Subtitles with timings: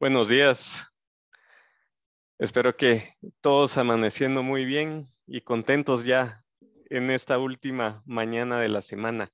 [0.00, 0.86] Buenos días.
[2.38, 6.42] Espero que todos amaneciendo muy bien y contentos ya
[6.88, 9.28] en esta última mañana de la semana.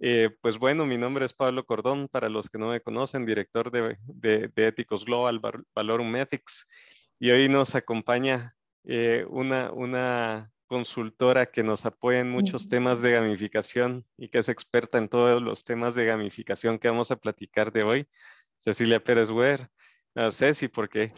[0.00, 3.70] Eh, pues bueno, mi nombre es Pablo Cordón, para los que no me conocen, director
[3.70, 5.40] de, de, Éticos Global
[5.72, 6.66] Valorum Ethics.
[7.20, 13.12] Y hoy nos acompaña eh, una, una consultora que nos apoya en muchos temas de
[13.12, 17.70] gamificación y que es experta en todos los temas de gamificación que vamos a platicar
[17.70, 18.08] de hoy,
[18.56, 19.70] Cecilia Pérez Weir.
[20.14, 21.12] No sé si porque,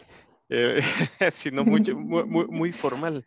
[0.49, 0.81] eh,
[1.31, 3.25] sino muy, muy, muy, formal.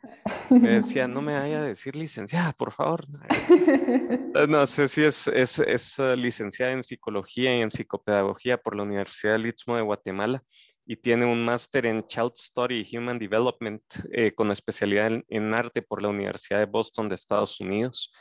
[0.50, 3.04] Me decía, no me vaya a decir licenciada, por favor.
[4.48, 8.84] No sé si es, es, es uh, licenciada en psicología y en psicopedagogía por la
[8.84, 10.42] Universidad del Istmo de Guatemala
[10.86, 13.82] y tiene un máster en Child Study y Human Development
[14.12, 18.12] eh, con especialidad en, en, arte por la Universidad de Boston de Estados Unidos.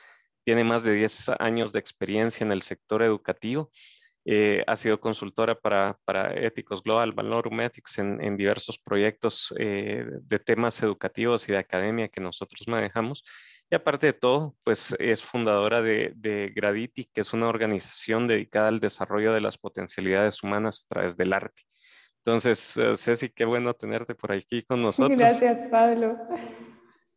[0.43, 3.71] Tiene más de 10 años de experiencia en el sector educativo
[4.25, 10.05] eh, ha sido consultora para, para Éticos Global, Valorum Ethics en, en diversos proyectos eh,
[10.21, 13.23] de temas educativos y de academia que nosotros manejamos.
[13.71, 18.67] Y aparte de todo, pues es fundadora de, de, Graditi, que es una organización dedicada
[18.67, 21.61] al desarrollo de las potencialidades humanas a través del arte.
[22.25, 25.17] Entonces, eh, Ceci, qué bueno tenerte por aquí con nosotros.
[25.17, 26.17] Gracias, Pablo.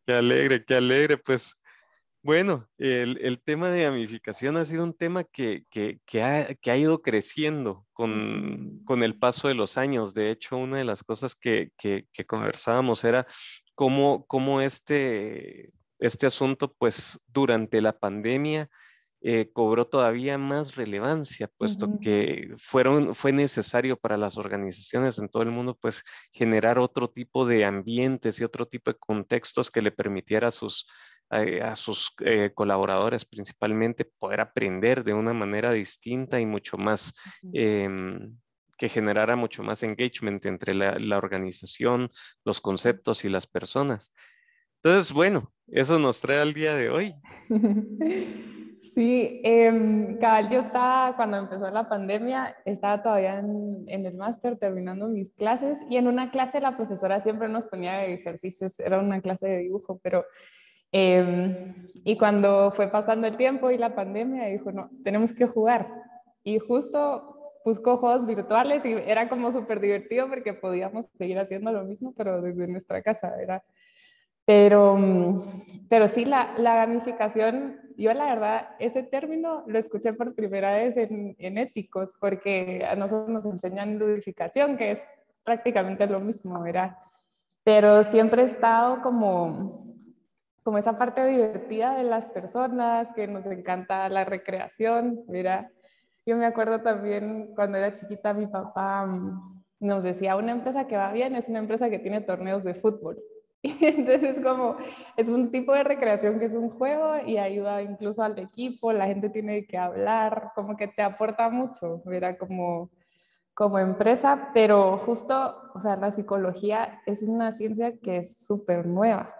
[0.05, 1.17] Qué alegre, qué alegre.
[1.17, 1.59] Pues
[2.23, 5.65] bueno, el, tema de gamificación ha sido un tema que,
[6.21, 10.13] ha, ido creciendo con, el paso de los años.
[10.13, 11.73] De hecho, una de las cosas que,
[12.25, 13.27] conversábamos era
[13.75, 18.69] cómo, este, este asunto, pues durante la pandemia,
[19.25, 25.43] eh, cobró todavía más relevancia, puesto que fueron, fue necesario para las organizaciones en todo
[25.43, 29.91] el mundo, pues generar otro tipo de ambientes y otro tipo de contextos que le
[29.91, 30.87] permitiera a sus,
[31.33, 37.13] a, sus eh, colaboradores principalmente poder aprender de una manera distinta y mucho más,
[37.53, 38.37] em,
[38.77, 42.09] que generara mucho más engagement entre la, la, organización,
[42.45, 44.13] los conceptos y las personas.
[44.81, 47.15] Entonces, bueno, eso nos trae al día de hoy.
[48.93, 54.55] Sí, eh, cabal, yo estaba, cuando empezó la pandemia, estaba todavía en, en el máster
[54.57, 59.19] terminando mis clases y en una clase la profesora siempre nos ponía ejercicios, era una
[59.19, 60.25] clase de dibujo, pero
[60.93, 65.87] Em, y cuando fue pasando el tiempo y la pandemia, dijo, no, tenemos que jugar.
[66.43, 71.83] Y justo buscó juegos virtuales y era como súper divertido porque podíamos seguir haciendo lo
[71.83, 73.33] mismo, pero desde nuestra casa.
[73.41, 73.63] Era...
[74.45, 75.41] Pero,
[75.89, 80.97] pero sí, la, la gamificación, yo la verdad, ese término lo escuché por primera vez
[80.97, 85.01] en, en éticos, porque a nosotros nos enseñan ludificación, que es
[85.45, 86.97] prácticamente lo mismo, ¿verdad?
[87.63, 89.92] Pero siempre he estado como
[90.63, 95.23] como esa parte divertida de las personas, que nos encanta la recreación.
[95.27, 95.69] Mira,
[96.25, 100.95] yo me acuerdo también cuando era chiquita, mi papá mm, nos decía, una empresa que
[100.95, 103.17] va bien es una empresa que tiene torneos de fútbol.
[103.65, 104.75] Y entonces como
[105.15, 109.07] es un tipo de recreación que es un juego y ayuda incluso al equipo, la
[109.07, 112.89] gente tiene que hablar, como que te aporta mucho, mira, como,
[113.53, 119.33] como empresa, pero justo, o sea, la psicología es una ciencia que es súper nueva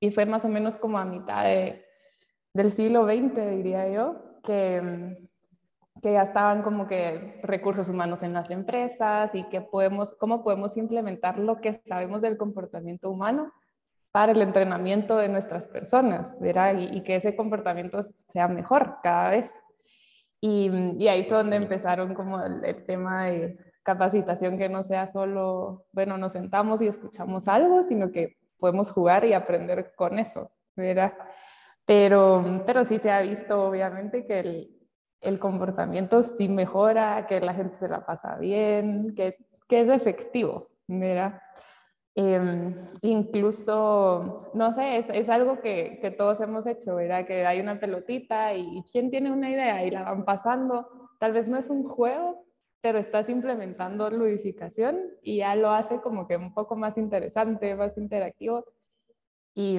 [0.00, 1.44] y fue más o menos como a mitad
[2.54, 5.18] del siglo XX, diría yo, que,
[6.02, 10.76] que ya estaban como que recursos humanos en las empresas y que podemos, cómo podemos
[10.78, 13.52] implementar lo que sabemos del comportamiento humano
[14.10, 16.76] para el entrenamiento de nuestras personas, ¿verdad?
[16.78, 19.52] Y, que ese comportamiento sea mejor cada vez.
[20.40, 25.06] Y, y ahí fue donde empezaron como el, el, tema de capacitación, que no sea
[25.06, 30.52] solo, bueno, nos sentamos y escuchamos algo, sino que podemos jugar y aprender con eso,
[30.76, 31.14] ¿verdad?
[31.86, 34.80] Pero, pero sí se ha visto obviamente que el,
[35.20, 39.36] el comportamiento sí mejora, que la gente se la pasa bien, que,
[39.68, 41.40] que es efectivo, ¿verdad?
[42.16, 47.26] Eh, incluso, no sé, es, es algo que, que, todos hemos hecho, ¿verdad?
[47.26, 51.08] Que hay una pelotita y, quién tiene una idea y la van pasando.
[51.18, 52.44] Tal vez no es un juego,
[52.80, 57.96] pero estás implementando ludificación y ya lo hace como que un poco más interesante, más
[57.98, 58.64] interactivo
[59.54, 59.78] y,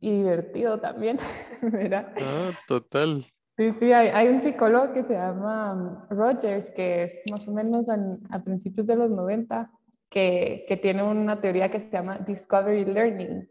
[0.00, 1.18] y divertido también,
[1.62, 2.12] ¿verdad?
[2.20, 3.26] Ah, total.
[3.56, 7.52] Sí, sí, hay, hay, un psicólogo que se llama um, Rogers, que es más o
[7.52, 9.70] menos a principios de los 90,
[10.08, 13.48] que, que, tiene una teoría que se llama Discovery Learning.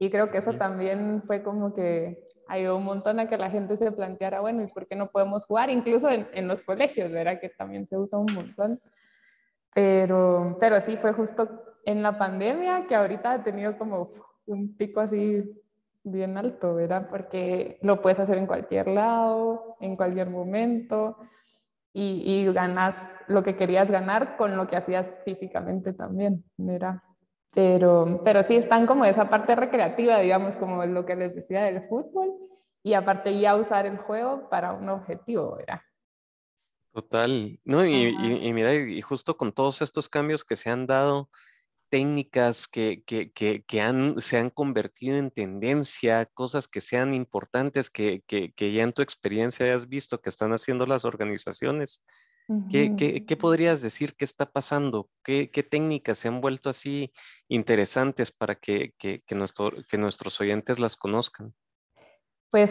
[0.00, 3.76] Y creo que eso también fue como que ayudó un montón a que la gente
[3.76, 5.70] se planteara, bueno, ¿y por qué no podemos jugar?
[5.70, 7.40] Incluso en, en los colegios, ¿verdad?
[7.40, 8.80] Que también se usa un montón.
[9.74, 11.48] Pero, pero sí, fue justo
[11.84, 14.10] en la pandemia que ahorita ha tenido como
[14.46, 15.42] un pico así
[16.04, 17.08] bien alto, ¿verdad?
[17.10, 21.18] Porque lo puedes hacer en cualquier lado, en cualquier momento.
[21.92, 27.02] y, y ganas lo que querías ganar con lo que hacías físicamente también, mira.
[27.54, 31.86] Pero, pero sí están como esa parte recreativa, digamos, como lo que les decía del
[31.88, 32.32] fútbol,
[32.82, 35.80] y aparte ya usar el juego para un objetivo, ¿verdad?
[36.92, 41.28] Total, no, y, y, mira, y justo con todos estos cambios que se han dado,
[41.94, 48.22] técnicas que, que, que, han, se han convertido en tendencia, cosas que sean importantes, que,
[48.28, 52.04] ya en tu experiencia hayas visto que están haciendo las organizaciones.
[52.70, 55.08] ¿Qué, qué, podrías decir que está pasando?
[55.22, 57.10] ¿Qué, técnicas se han vuelto así
[57.48, 58.92] interesantes para que,
[59.30, 61.54] nuestro, que nuestros oyentes las conozcan?
[62.50, 62.70] Pues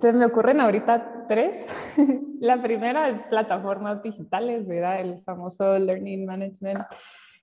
[0.00, 1.66] se me ocurren ahorita tres.
[2.40, 5.00] La primera es plataformas digitales, ¿verdad?
[5.00, 6.80] El famoso Learning Management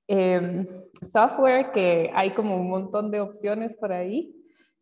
[0.08, 0.68] em,
[1.02, 4.36] Software, que hay como un montón de opciones por ahí.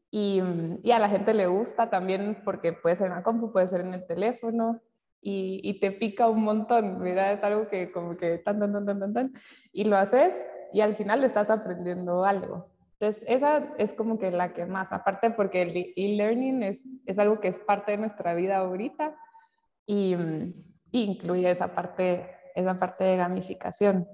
[0.10, 0.42] Y,
[0.84, 3.82] y, a la gente le gusta también porque puede ser en la compu, puede ser
[3.82, 4.82] en el teléfono
[5.22, 7.34] y, y, te pica un montón, ¿verdad?
[7.34, 9.34] Es algo que como que tan, tan, tan, tan, tan, tan,
[9.74, 10.36] y lo haces
[10.74, 12.70] y al final estás aprendiendo algo.
[13.00, 17.40] Entonces, esa es como que la que más, aparte porque el e-learning es, es algo
[17.40, 19.16] que es parte de nuestra vida ahorita
[19.86, 20.16] y,
[20.92, 24.08] y, incluye esa parte, esa parte de gamificación.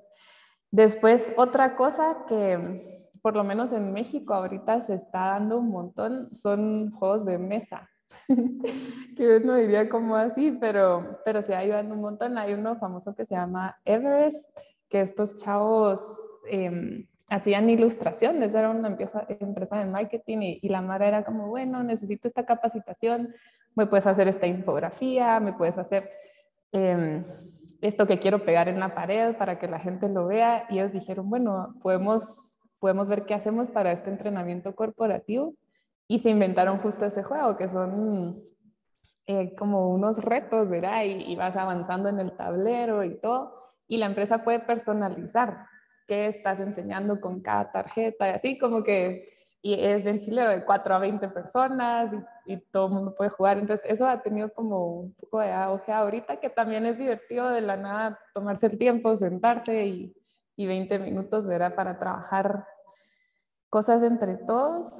[0.70, 6.34] Después, otra cosa que por lo menos en México ahorita se está dando un montón
[6.34, 7.90] son juegos de mesa.
[9.18, 12.38] que no diría como así, pero, pero ha dando un montón.
[12.38, 14.50] Hay uno famoso que se llama Everest,
[14.90, 16.02] que estos chavos...
[16.50, 21.84] Eh, hacían ilustraciones, era una empresa, empresa de marketing y, la madre era como, bueno,
[21.84, 23.34] necesito esta capacitación,
[23.76, 26.10] me puedes hacer esta infografía, me puedes hacer
[26.72, 27.24] em,
[27.82, 30.66] esto que quiero pegar en la pared para que la gente lo vea.
[30.70, 35.56] Y ellos dijeron, bueno, podemos, podemos ver qué hacemos para este entrenamiento corporativo.
[36.08, 38.44] Y se inventaron justo ese juego, que son
[39.26, 41.04] eh, como unos retos, ¿verdad?
[41.06, 43.72] Y, vas avanzando en el tablero y todo.
[43.88, 45.66] Y la empresa puede personalizar
[46.08, 49.34] qué estás enseñando con cada tarjeta y así como que
[49.66, 52.14] y es bien chileno, de 4 a 20 personas
[52.46, 53.58] y, todo el mundo puede jugar.
[53.58, 57.62] Entonces, eso ha tenido como un poco de auge ahorita, que también es divertido de
[57.62, 60.14] la nada tomarse el tiempo, sentarse y,
[60.58, 61.76] y 20 minutos, ¿verdad?
[61.76, 62.68] Para trabajar
[63.70, 65.00] cosas entre todos.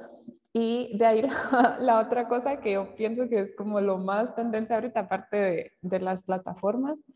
[0.54, 1.22] Y de ahí
[1.52, 5.36] la, la, otra cosa que yo pienso que es como lo más tendencia ahorita, aparte
[5.36, 7.12] de, de las plataformas,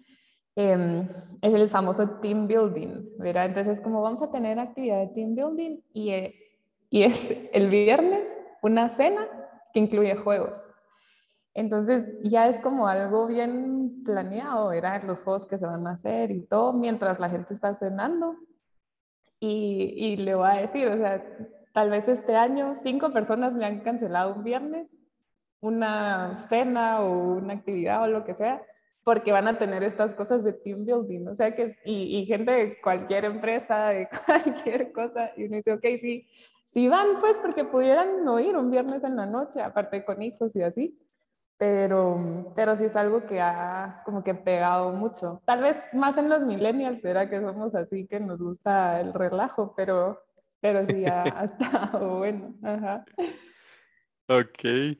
[0.61, 1.08] Em,
[1.40, 3.46] es el famoso team building, ¿verdad?
[3.46, 6.35] Entonces, como vamos a tener actividad de team building y, eh,
[6.90, 8.26] y es el viernes
[8.61, 9.25] una cena
[9.73, 10.69] que incluye juegos.
[11.55, 15.05] Entonces, ya es como algo bien planeado, ¿verdad?
[15.05, 18.35] Los juegos que se van a hacer y todo mientras la gente está cenando.
[19.38, 21.25] Y, y le voy a decir, o sea,
[21.78, 24.90] tal vez este año cinco personas me han cancelado un viernes
[25.60, 28.60] una cena o una actividad o lo que sea
[29.04, 32.50] porque van a tener estas cosas de team building, o sea que, y, y, gente
[32.50, 36.26] de cualquier empresa, de cualquier cosa, y uno dice, ok, sí,
[36.66, 40.54] sí van, pues porque pudieran no ir un viernes en la noche, aparte con hijos
[40.56, 40.98] y así,
[41.56, 45.40] pero, pero sí es algo que ha como que pegado mucho.
[45.46, 49.72] Tal vez más en los millennials, será que somos así, que nos gusta el relajo,
[49.75, 50.20] pero,
[50.60, 52.55] pero sí ha, ha estado bueno.
[52.62, 53.05] Ajá.
[54.28, 54.99] Ok.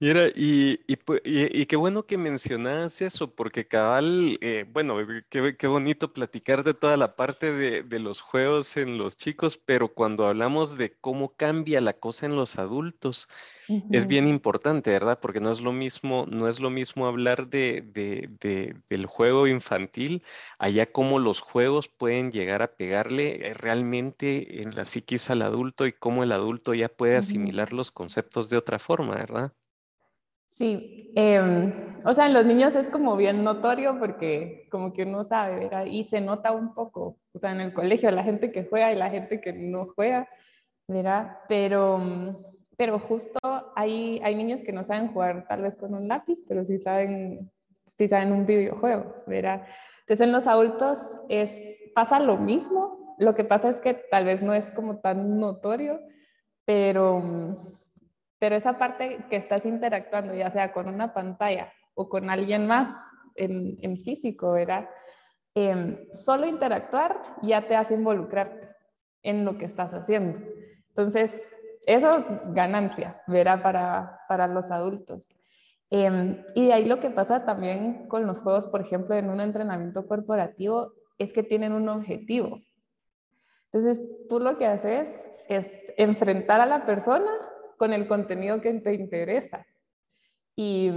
[0.00, 4.96] Mira, y, y, qué bueno que mencionas eso, porque cabal, eh, bueno,
[5.28, 9.56] qué, qué, bonito platicar de toda la parte de, de, los juegos en los chicos,
[9.56, 13.28] pero cuando hablamos de cómo cambia la cosa en los adultos,
[13.90, 15.18] es bien importante, ¿verdad?
[15.20, 20.22] Porque no es lo mismo, no es lo mismo hablar de, de, del juego infantil,
[20.60, 25.86] allá cómo los juegos pueden llegar a pegarle eh, realmente en la psiquis al adulto
[25.86, 29.52] y cómo el adulto ya puede asimilar los conceptos de otra forma, ¿verdad?
[30.48, 31.72] Sí, em,
[32.06, 35.84] o sea, en los niños es como bien notorio porque como que uno sabe, ¿verdad?
[35.84, 38.96] Y se nota un poco, o sea, en el colegio la gente que juega y
[38.96, 40.26] la gente que no juega,
[40.88, 41.36] ¿verdad?
[41.48, 42.00] Pero,
[42.78, 43.38] pero justo
[43.76, 47.50] hay, hay niños que no saben jugar tal vez con un lápiz, pero sí saben,
[47.84, 49.66] sí saben un videojuego, ¿verdad?
[50.00, 54.42] Entonces en los adultos es, pasa lo mismo, lo que pasa es que tal vez
[54.42, 56.00] no es como tan notorio,
[56.64, 57.77] pero
[58.38, 62.88] pero esa parte que estás interactuando, ya sea con una pantalla o con alguien más
[63.34, 64.88] en, en físico, ¿verdad?
[65.54, 68.68] Em, solo interactuar ya te hace involucrarte
[69.22, 70.38] en lo que estás haciendo.
[70.90, 71.48] Entonces,
[71.86, 73.62] eso ganancia, ¿verdad?
[73.62, 75.28] Para, para los adultos.
[75.90, 79.40] Em, y de ahí lo que pasa también con los juegos, por ejemplo, en un
[79.40, 82.60] entrenamiento corporativo, es que tienen un objetivo.
[83.72, 85.18] Entonces, tú lo que haces
[85.48, 87.30] es enfrentar a la persona
[87.78, 89.66] con el contenido que te interesa.
[90.54, 90.90] Y,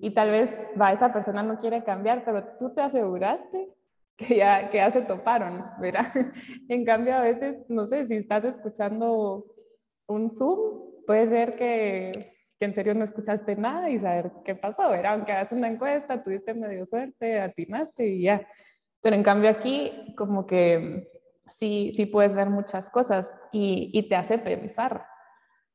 [0.00, 3.68] y, tal vez va, esa persona no quiere cambiar, pero tú te aseguraste
[4.16, 6.06] que ya, que ya se toparon, ¿verdad?
[6.68, 9.44] en cambio, a veces, no sé, si estás escuchando
[10.06, 14.88] un Zoom, puede ser que, que en serio no escuchaste nada y saber qué pasó,
[14.88, 15.14] ¿verdad?
[15.14, 18.46] Aunque hagas una encuesta, tuviste medio suerte, atinaste y ya.
[19.00, 21.08] Pero en cambio aquí, como que
[21.54, 25.06] sí, sí puedes ver muchas cosas y, y te hace pensar.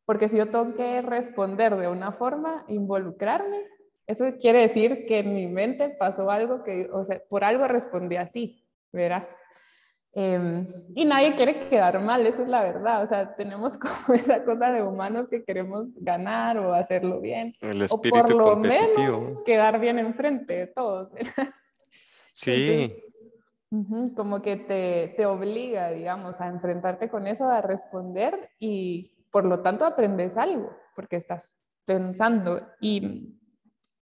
[0.05, 3.65] Porque si yo tengo que responder de una forma, involucrarme,
[4.05, 8.17] eso quiere decir que en mi mente pasó algo que, o sea, por algo respondí
[8.17, 9.27] así, ¿verdad?
[10.15, 13.01] Em, y nadie quiere quedar mal, eso es la verdad.
[13.01, 17.55] O sea, tenemos como esa cosa de humanos que queremos ganar o hacerlo bien.
[17.62, 21.12] El o por lo menos quedar bien enfrente de todos.
[22.36, 22.95] Sí.
[24.15, 29.62] como que te, te obliga, digamos, a enfrentarte con eso, a responder y por lo
[29.62, 32.62] tanto aprendes algo, porque estás pensando.
[32.80, 33.36] Y,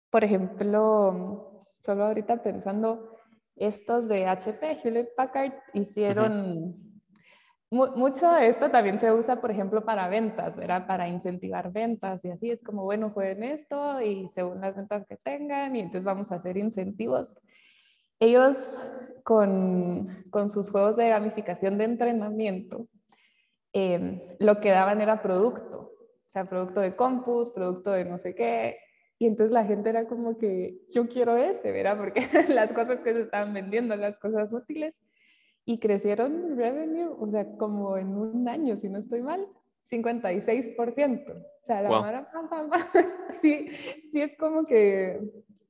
[0.09, 3.13] por ejemplo, solo ahorita pensando,
[3.57, 6.77] estos de HP, Hewlett Packard, hicieron...
[7.69, 10.87] Mucho de esto también se usa, por ejemplo, para ventas, ¿verdad?
[10.87, 15.17] Para incentivar ventas y así es como, bueno, jueguen esto y según las ventas que
[15.17, 17.35] tengan y entonces vamos a hacer incentivos.
[18.21, 18.81] Ellos
[19.25, 22.87] con, con sus juegos de gamificación de entrenamiento,
[23.73, 25.93] em, lo que daban era producto,
[26.27, 28.77] o sea, producto de compus, producto de no sé qué,
[29.19, 31.97] y entonces la gente era como que, yo quiero ese, ¿verdad?
[31.97, 35.01] Porque las cosas que se estaban vendiendo, las cosas útiles,
[35.65, 39.45] y crecieron revenue, o sea, como en un año, si no estoy mal,
[39.91, 41.31] 56%.
[41.31, 42.29] O sea, la mara,
[43.41, 45.19] sí, sí es como que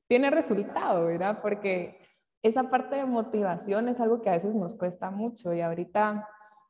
[0.06, 1.40] tiene resultado, ¿verdad?
[1.42, 1.98] Porque
[2.42, 6.28] esa parte de motivación es algo que a veces nos cuesta mucho y ahorita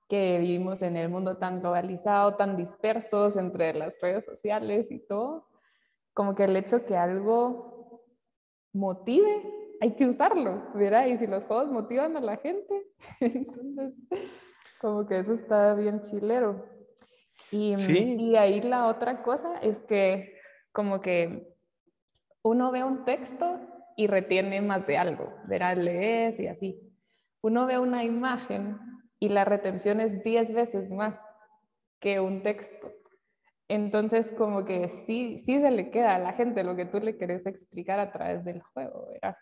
[0.09, 5.47] que vivimos en el mundo tan globalizado, tan dispersos entre las redes sociales y todo,
[6.15, 8.03] como que el hecho que algo
[8.73, 9.43] motive,
[9.81, 11.07] hay que usarlo, ¿verdad?
[11.07, 12.83] Y si los juegos motivan a la gente,
[13.21, 13.99] entonces
[14.81, 16.67] como que eso está bien chilero.
[17.51, 17.75] Y,
[18.19, 20.35] y ahí la otra cosa es que
[20.73, 21.55] como que
[22.43, 23.61] uno ve un texto
[23.97, 26.81] y retiene más de algo, verá, lees y así.
[27.41, 28.79] Uno ve una imagen
[29.21, 31.19] y la retención es 10 veces más
[32.01, 32.93] que un texto.
[33.69, 37.19] Entonces, como que sí, sí se le queda a la gente lo que tú le
[37.19, 39.37] querés explicar a través del juego, ¿verdad?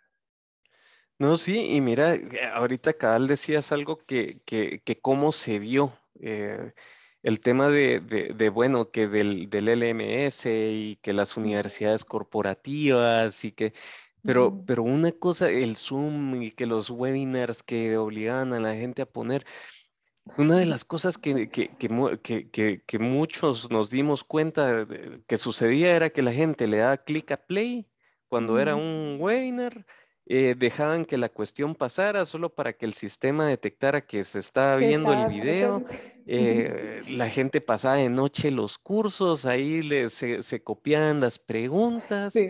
[1.18, 2.14] No, sí, y mira,
[2.54, 6.72] ahorita Cabal decías algo que, que, que cómo se vio eh,
[7.22, 13.52] el tema de, de, bueno, que del, del, LMS y que las universidades corporativas y
[13.52, 13.72] que,
[14.26, 19.02] pero, pero una cosa, el Zoom y que los webinars que obligaban a la gente
[19.02, 19.46] a poner,
[20.36, 25.94] una de las cosas que, que, que, que, muchos nos dimos cuenta de, que sucedía
[25.94, 27.88] era que la gente le daba clic a play
[28.28, 29.86] cuando era un webinar,
[30.28, 34.76] eh, dejaban que la cuestión pasara solo para que el sistema detectara que se estaba
[34.76, 35.84] viendo el video.
[36.28, 42.34] Eh, la gente pasaba de noche los cursos, ahí le, se, se copiaban las preguntas.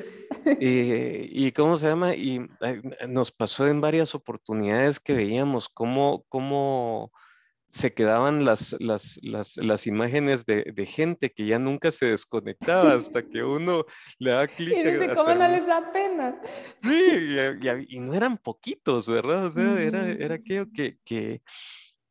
[0.60, 2.40] Eh, y cómo se llama, y
[3.08, 7.10] nos pasó en varias oportunidades que veíamos cómo, cómo
[7.68, 12.94] se quedaban las, las, las, las imágenes de, de, gente que ya nunca se desconectaba
[12.94, 13.84] hasta que uno
[14.18, 14.74] le da clic.
[14.76, 16.40] Y dice, ¿cómo no les da pena?
[16.82, 17.36] Sí,
[17.90, 19.46] y, y, no eran poquitos, ¿verdad?
[19.46, 21.42] O sea, era, era aquello que, que,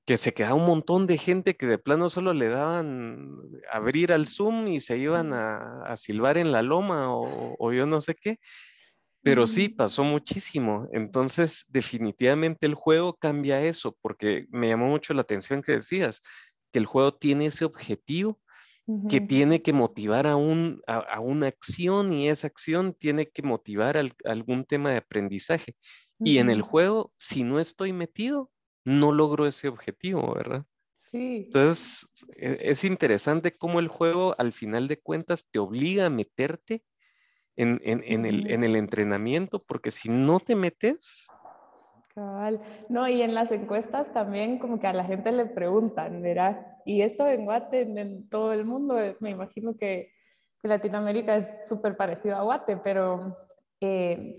[0.06, 3.40] que, se quedaba un montón de gente que de plano solo le daban
[3.72, 7.86] abrir al Zoom y se iban a, a silbar en la loma o, o yo
[7.86, 8.40] no sé qué.
[9.26, 10.88] Pero sí, pasó muchísimo.
[10.92, 16.22] Entonces, definitivamente el juego cambia eso, porque me llamó mucho la atención que decías,
[16.72, 18.40] que el juego tiene ese objetivo
[19.10, 23.98] que tiene que motivar a, un, a, una acción y esa acción tiene que motivar
[24.26, 25.76] algún tema de aprendizaje.
[26.20, 28.52] Y en el juego, si no estoy metido,
[28.84, 30.64] no logro ese objetivo, ¿verdad?
[30.94, 31.46] Sí.
[31.48, 36.84] Entonces, e, es interesante cómo el juego, al final de cuentas, te obliga a meterte
[37.56, 41.28] en, en, en, el, en el entrenamiento, porque si no te metes...
[42.14, 42.62] Cabal.
[42.88, 46.66] No, y en las encuestas también como que a la gente le preguntan, ¿verdad?
[46.86, 50.14] Y esto en Guate, en, todo el mundo, eh, me imagino que,
[50.62, 53.38] que Latinoamérica es súper parecido a Guate, pero
[53.82, 54.38] eh,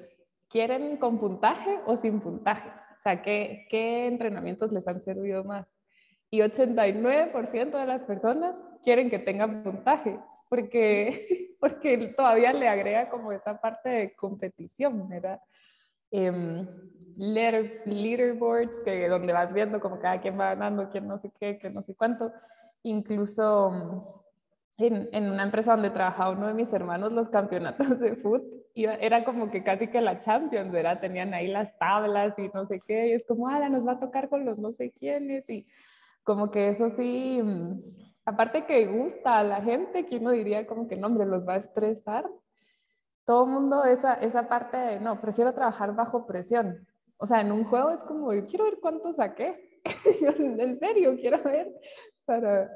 [0.49, 2.68] ¿quieren con puntaje o sin puntaje?
[2.96, 5.76] O sea, ¿qué, ¿qué entrenamientos les han servido más?
[6.30, 10.18] Y 89% de las personas quieren que tengan puntaje
[10.49, 15.41] porque, porque todavía le agrega como esa parte de competición, ¿verdad?
[16.11, 16.67] Eh,
[17.17, 21.71] leaderboards, que donde vas viendo como cada quien va ganando, quién no sé qué, que
[21.71, 22.33] no sé cuánto.
[22.83, 24.23] Incluso
[24.77, 28.17] en, en, una empresa donde trabajaba uno de mis hermanos los campeonatos de
[28.75, 31.01] y era como que casi que la Champions, ¿verdad?
[31.01, 34.01] Tenían ahí las tablas y no sé qué, y es como, ah, nos va a
[34.01, 35.67] tocar con los no sé quiénes, y
[36.23, 37.81] como que eso sí, mm,
[38.26, 41.54] aparte que gusta a la gente, que uno diría como que no, hombre, los va
[41.54, 42.28] a estresar,
[43.25, 46.87] todo el mundo esa, esa parte de, no, prefiero trabajar bajo presión.
[47.18, 49.80] O sea, en un juego es como, yo quiero ver cuánto saqué.
[50.21, 51.73] en serio, quiero ver
[52.25, 52.71] para,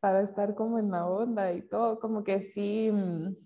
[0.00, 3.36] para estar como en la onda y todo, como que sí, mm,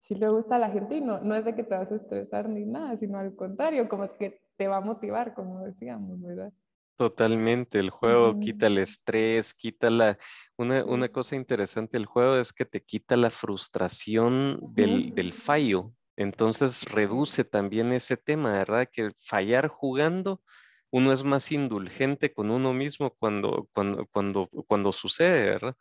[0.00, 1.96] sí le gusta a la gente y no, no es de que te vas a
[1.96, 6.52] estresar ni nada, sino al contrario, como que te va a motivar, como decíamos, ¿verdad?
[7.00, 10.18] Totalmente, el juego quita el estrés, quita la...
[10.58, 15.94] Una, una, cosa interesante del juego es que te quita la frustración del, del, fallo,
[16.14, 18.86] entonces reduce también ese tema, ¿verdad?
[18.92, 20.42] Que fallar jugando,
[20.90, 25.76] uno es más indulgente con uno mismo cuando, cuando, cuando, cuando sucede, ¿verdad?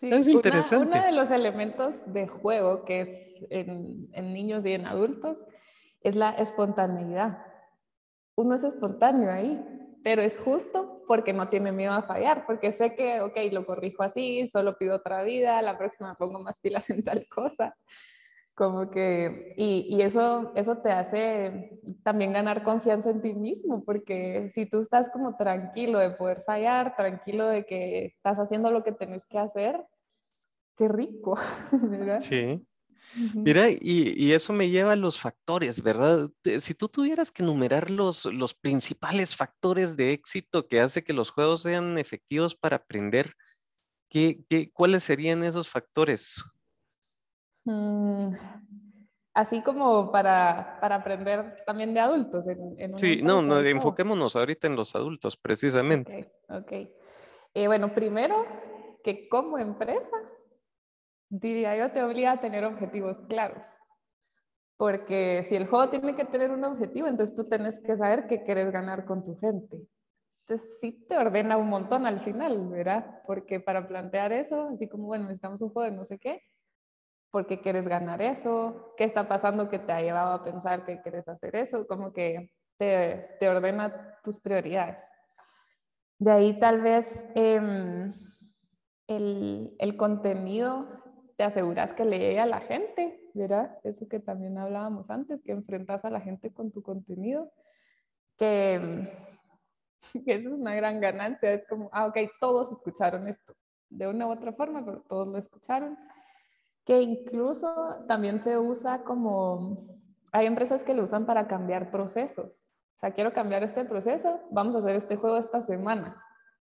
[0.00, 0.88] Sí, es interesante.
[0.88, 5.46] uno de los elementos de juego que es en, en niños y en adultos
[6.00, 7.46] es la espontaneidad.
[8.34, 9.64] Uno es espontáneo ahí
[10.04, 14.02] pero es justo porque no tiene miedo a fallar, porque sé que, ok, lo corrijo
[14.02, 17.74] así, solo pido otra vida, la próxima pongo más pilas en tal cosa.
[18.54, 24.48] Como que, y, y, eso, eso te hace también ganar confianza en ti mismo, porque
[24.52, 28.92] si tú estás como tranquilo de poder fallar, tranquilo de que estás haciendo lo que
[28.92, 29.82] tenés que hacer,
[30.76, 31.36] qué rico,
[31.72, 32.20] ¿verdad?
[32.20, 32.64] Sí,
[33.34, 36.30] Mira, y, eso me lleva a los factores, ¿verdad?
[36.58, 41.30] Si tú tuvieras que enumerar los, los principales factores de éxito que hace que los
[41.30, 43.34] juegos sean efectivos para aprender,
[44.08, 46.42] ¿qué, qué cuáles serían esos factores?
[47.64, 48.30] Mm,
[49.34, 52.46] así como para, para, aprender también de adultos.
[52.48, 56.32] En, sí, no, no, enfoquémonos ahorita en los adultos, precisamente.
[56.48, 56.94] Ok, okay.
[57.54, 58.44] Eh, bueno, primero,
[59.04, 60.16] que como empresa
[61.40, 63.76] diría yo, te obliga a tener objetivos claros.
[64.76, 68.42] Porque si el juego tiene que tener un objetivo, entonces tú tienes que saber qué
[68.42, 69.78] quieres ganar con tu gente.
[70.40, 73.22] Entonces sí te ordena un montón al final, ¿verdad?
[73.26, 76.42] Porque para plantear eso, así como, bueno, necesitamos un juego de no sé qué,
[77.30, 78.94] ¿por qué quieres ganar eso?
[78.96, 81.86] ¿Qué está pasando que te ha llevado a pensar que quieres hacer eso?
[81.86, 85.10] Como que te, te ordena tus prioridades.
[86.18, 88.12] De ahí tal vez eh,
[89.06, 91.03] el, el contenido
[91.36, 93.78] te aseguras que le llegue a la gente, ¿verdad?
[93.82, 97.50] Eso que también hablábamos antes, que enfrentas a la gente con tu contenido,
[98.36, 99.10] que,
[100.24, 103.54] que eso es una gran ganancia, es como, ah, ok, todos escucharon esto,
[103.90, 105.98] de una u otra forma, pero todos lo escucharon,
[106.84, 109.88] que incluso también se usa como,
[110.32, 114.76] hay empresas que lo usan para cambiar procesos, o sea, quiero cambiar este proceso, vamos
[114.76, 116.22] a hacer este juego esta semana.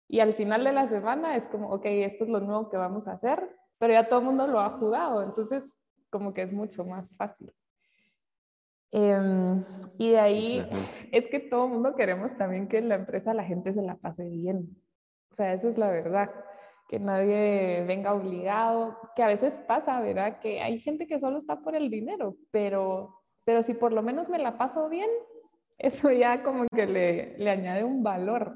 [0.08, 3.08] Y al final de la semana es como, ok, esto es lo nuevo que vamos
[3.08, 3.49] a hacer,
[3.84, 5.78] pero ya todo el mundo lo ha jugado, entonces
[6.10, 7.54] como que es mucho más fácil.
[8.91, 9.62] Em,
[9.98, 10.65] y de ahí
[11.12, 13.98] es que todo el mundo queremos también que en la empresa la gente se la
[13.98, 14.69] pase bien.
[15.32, 16.32] O sea, esa es la verdad,
[16.88, 20.39] que nadie venga obligado, que a veces pasa, ¿verdad?
[20.39, 24.30] Que hay gente que solo está por el dinero, pero, pero si por lo menos
[24.30, 25.10] me la paso bien,
[25.78, 28.56] eso ya como que le, le añade un valor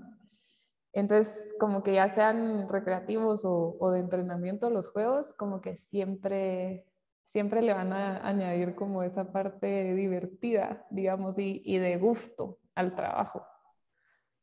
[0.94, 6.86] entonces, como que ya sean recreativos o, de entrenamiento los juegos, como que siempre,
[7.26, 12.96] siempre le van a añadir como esa parte divertida, digamos, y, y de gusto al
[12.96, 13.46] trabajo.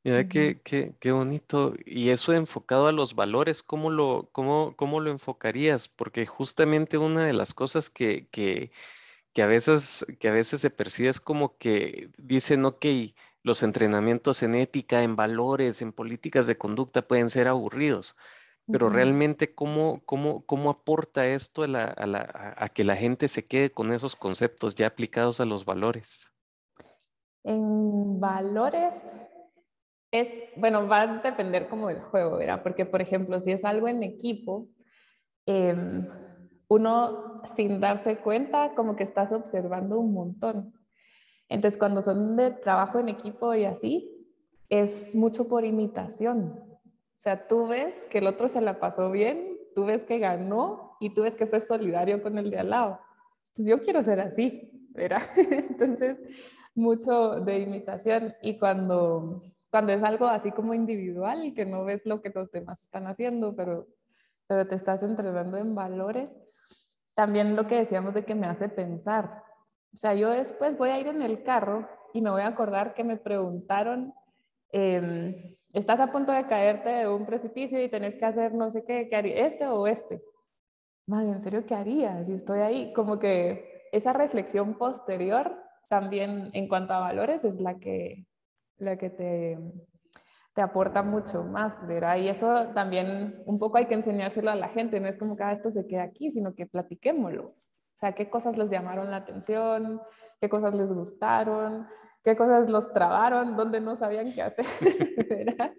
[0.04, 1.74] Mira, qué, qué, qué, bonito.
[1.86, 5.88] Y eso enfocado a los valores, ¿cómo lo, cómo, cómo lo enfocarías?
[5.88, 8.70] Porque justamente una de las cosas que, que,
[9.32, 12.84] que, a veces, que a veces se percibe es como que dicen, ok,
[13.44, 18.16] los entrenamientos en ética, en valores, en políticas de conducta pueden ser aburridos,
[18.66, 24.16] pero realmente cómo, cómo, cómo aporta esto a, que la gente se quede con esos
[24.16, 26.32] conceptos ya aplicados a los valores.
[27.44, 29.06] En valores
[30.10, 32.62] es, bueno, va a depender como del juego, ¿verdad?
[32.62, 34.68] Porque, por ejemplo, si es algo en equipo,
[35.44, 36.08] em,
[36.68, 40.72] uno sin darse cuenta como que estás observando un montón.
[41.48, 44.10] Entonces, cuando son de trabajo en equipo y así,
[44.68, 46.62] es mucho por imitación.
[46.84, 50.96] O sea, tú ves que el otro se la pasó bien, tú ves que ganó
[51.00, 53.00] y tú ves que fue solidario con el de al lado.
[53.48, 55.22] Entonces, yo quiero ser así, ¿verdad?
[55.36, 56.18] Entonces,
[56.74, 62.20] mucho de imitación y cuando, cuando es algo así como individual, que no ves lo
[62.20, 63.86] que los demás están haciendo, pero,
[64.46, 66.40] pero te estás entrenando en valores,
[67.14, 69.44] también lo que decíamos de que me hace pensar,
[69.94, 72.94] o sea, yo después voy a ir en el carro y me voy a acordar
[72.94, 74.12] que me preguntaron,
[74.72, 78.84] em, estás a punto de caerte de un precipicio y tenés que hacer no sé
[78.84, 79.46] qué, ¿qué haría?
[79.46, 80.22] ¿Este o este?
[81.06, 82.92] madre, ¿en serio qué haría si estoy ahí?
[82.92, 85.54] Como que esa reflexión posterior
[85.88, 88.26] también en cuanto a valores es la que,
[88.78, 89.58] la que te,
[90.54, 92.16] te aporta mucho más, ¿verdad?
[92.16, 95.44] Y eso también un poco hay que enseñárselo a la gente, no es como que
[95.44, 97.54] ah, esto se quede aquí, sino que platiquémoslo.
[97.96, 100.00] O sea, qué cosas les llamaron la atención,
[100.40, 101.86] qué cosas les gustaron,
[102.24, 104.66] qué cosas los trabaron, dónde no sabían qué hacer,
[105.28, 105.72] ¿verdad?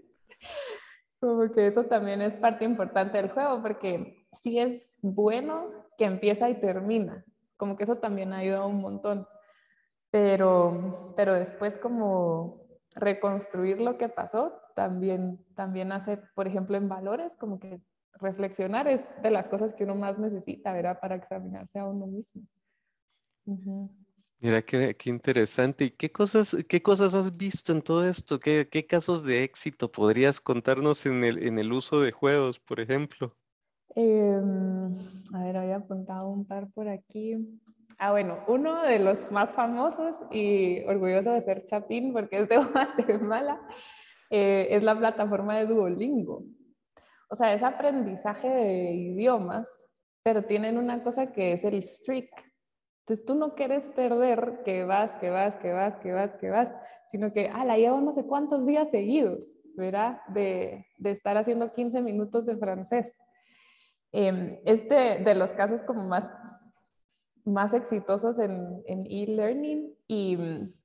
[1.20, 6.50] Como que eso también es parte importante del juego, porque sí es bueno que empieza
[6.50, 7.26] y termina,
[7.58, 9.28] como que eso también ayuda un montón,
[10.12, 17.36] pero, pero después como reconstruir lo que pasó también, también hace, por ejemplo, en valores,
[17.38, 17.82] como que
[18.20, 21.00] reflexionar es de las cosas que uno más necesita, ¿verdad?
[21.00, 22.42] Para examinarse a uno mismo.
[24.40, 25.86] Mira, qué, qué, interesante.
[25.86, 28.40] ¿Y qué cosas, qué cosas has visto en todo esto?
[28.40, 32.80] ¿Qué, qué casos de éxito podrías contarnos en el, en el uso de juegos, por
[32.80, 33.36] ejemplo?
[33.96, 34.96] Em,
[35.34, 37.36] a ver, había apuntado un par por aquí.
[37.98, 42.58] Ah, bueno, uno de los más famosos y orgulloso de ser Chapín porque es de
[42.74, 43.62] Guatemala,
[44.30, 46.44] eh, es la plataforma de Duolingo.
[47.30, 49.70] O sea, es aprendizaje de idiomas,
[50.24, 52.30] pero tienen una cosa que es el streak.
[53.02, 56.74] Entonces tú no quieres perder que vas, que vas, que vas, que vas, que vas,
[57.08, 60.22] sino que, ah, la llevo no sé cuántos días seguidos, ¿verdad?
[60.30, 63.20] De, de estar haciendo 15 minutos de francés.
[64.12, 66.32] Eh, este de los casos como más
[67.46, 70.38] más exitosos en e-learning y,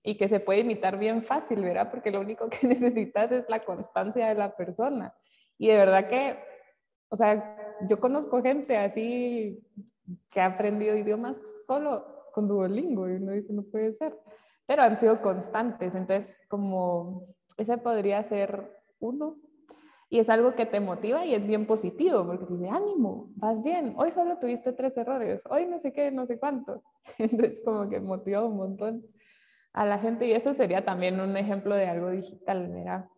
[0.03, 1.90] y, que se puede imitar bien fácil, ¿verdad?
[1.90, 5.14] Porque lo único que necesitas es la constancia de la persona.
[5.60, 6.38] Y de verdad que,
[7.10, 9.62] o sea, yo conozco gente así
[10.30, 14.16] que ha aprendido idiomas solo con Duolingo y uno dice, no puede ser,
[14.64, 15.94] pero han sido constantes.
[15.94, 17.26] Entonces, como
[17.58, 19.36] ese podría ser uno
[20.08, 23.62] y es algo que te motiva y es bien positivo, porque te dice, ánimo, vas
[23.62, 26.82] bien, hoy solo tuviste tres errores, hoy no sé qué, no sé cuánto.
[27.18, 29.04] Entonces como que motiva un montón
[29.74, 33.10] a la gente y eso sería también un ejemplo de algo digital, ¿verdad?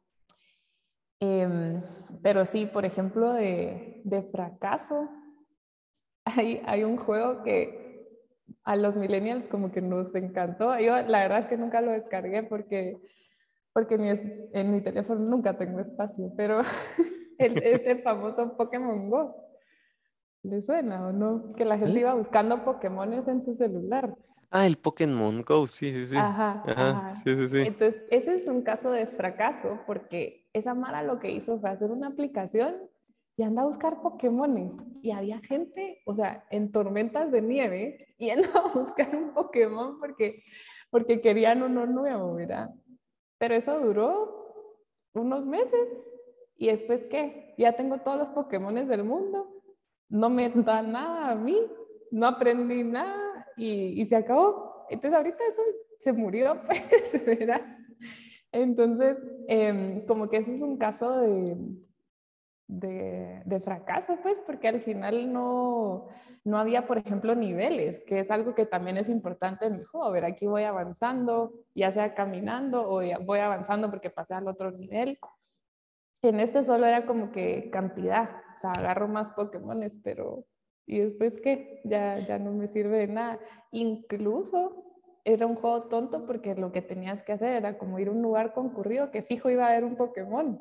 [1.25, 1.81] Em,
[2.21, 5.09] pero sí, por ejemplo, de, de fracaso,
[6.25, 7.81] hay, hay un juego que
[8.65, 10.77] a los millennials como que nos encantó.
[10.81, 13.01] Yo la verdad es que nunca lo descargué porque
[13.73, 13.95] porque
[14.53, 16.61] en mi teléfono nunca tengo espacio, pero
[17.39, 19.35] el, este famoso Pokémon Go,
[20.43, 21.55] ¿le suena o no?
[21.55, 24.15] Que la gente iba buscando Pokémones en su celular.
[24.51, 26.17] Ah, el Pokémon Go, sí, sí, sí.
[26.19, 27.61] Ajá, ajá, Sí, sí, sí.
[27.61, 31.91] Entonces, ese es un caso de fracaso porque esa Mara lo que hizo fue hacer
[31.91, 32.77] una aplicación
[33.37, 34.73] y anda a buscar Pokémones.
[35.03, 40.43] Y había gente, o sea, en tormentas de nieve, yendo a buscar un Pokémon porque,
[40.91, 42.71] porque querían uno nuevo, ¿verdad?
[43.38, 44.43] Pero eso duró
[45.15, 45.88] unos meses.
[46.57, 47.55] ¿Y después qué?
[47.59, 49.62] Ya tengo todos los Pokémon del mundo.
[50.09, 51.59] No me da nada a mí.
[52.11, 54.87] No aprendí nada y, se acabó.
[54.91, 55.62] Entonces ahorita eso
[55.99, 57.79] se murió, pues, ¿verdad?
[58.53, 61.57] Entonces, em, como que ese es un caso de,
[62.69, 66.09] de, fracaso, pues, porque al final no,
[66.45, 70.11] no había, por ejemplo, niveles, que es algo que también es importante en mi juego.
[70.11, 75.19] ver, aquí voy avanzando, ya sea caminando o voy avanzando porque pasé al otro nivel.
[76.23, 80.45] En este solo era como que cantidad, o sea, agarro más Pokémones, pero
[80.87, 81.81] ¿y después qué?
[81.85, 83.41] Ya, ya no me sirve de nada.
[83.73, 84.91] Incluso
[85.25, 88.23] era un juego tonto porque lo que tenías que hacer era como ir a un
[88.23, 90.61] lugar concurrido que fijo iba a haber un Pokémon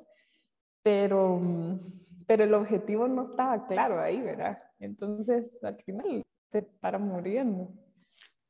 [0.84, 1.80] pero, mm,
[2.28, 4.60] pero el objetivo no estaba claro ahí, ¿verdad?
[4.80, 7.72] Entonces, al final se para muriendo.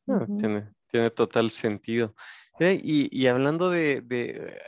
[0.07, 2.15] Ah, tiene, tiene total sentido.
[2.59, 4.59] Y, y hablando de, de,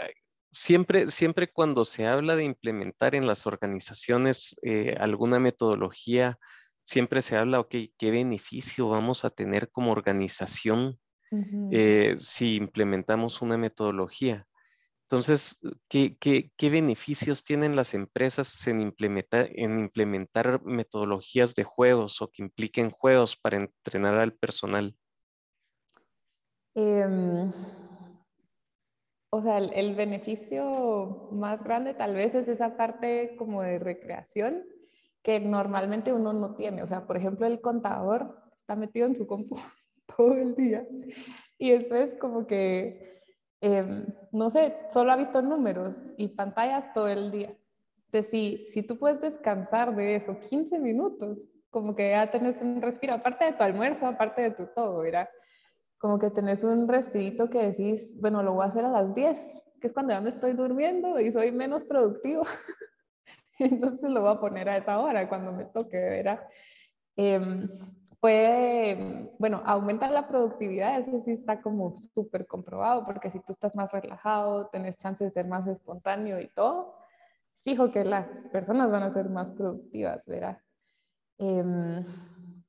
[0.51, 6.39] siempre, siempre cuando se habla de implementar en las organizaciones eh, alguna metodología,
[6.81, 10.99] siempre se habla, ok, ¿qué beneficio vamos a tener como organización
[11.71, 14.47] eh, si implementamos una metodología?
[15.13, 22.41] Entonces, ¿qué, beneficios tienen las empresas en implementar, en implementar metodologías de juegos o que
[22.41, 24.95] impliquen juegos para entrenar al personal?
[26.73, 27.51] Em,
[29.29, 34.63] o sea, el, beneficio más grande tal vez es esa parte como de recreación
[35.21, 36.81] que normalmente uno no tiene.
[36.81, 39.59] O sea, por ejemplo, el contador está metido en su compu
[40.17, 40.85] todo el día
[41.57, 43.13] y es como que
[43.65, 47.55] Em, no sé, solo ha visto números y pantallas todo el día.
[48.07, 51.37] Entonces, si, si tú puedes descansar de eso 15 minutos,
[51.69, 55.29] como que ya tenés un respiro, aparte de tu almuerzo, aparte de tu todo, ¿verdad?
[55.97, 59.39] Como que tenés un respirito que decís, bueno, lo voy a hacer a las 10,
[59.79, 62.43] que es cuando ya me estoy durmiendo y soy menos productivo.
[63.59, 66.41] Entonces lo voy a poner a esa hora cuando me toque, ¿verdad?
[67.15, 67.69] Em,
[68.23, 73.75] puede, bueno, aumenta la productividad, eso sí está como súper comprobado, porque si tú estás
[73.75, 76.95] más relajado, tenés chance de ser más espontáneo y todo,
[77.65, 80.57] fijo que las personas van a ser más productivas, ¿verdad?
[81.37, 82.05] Em,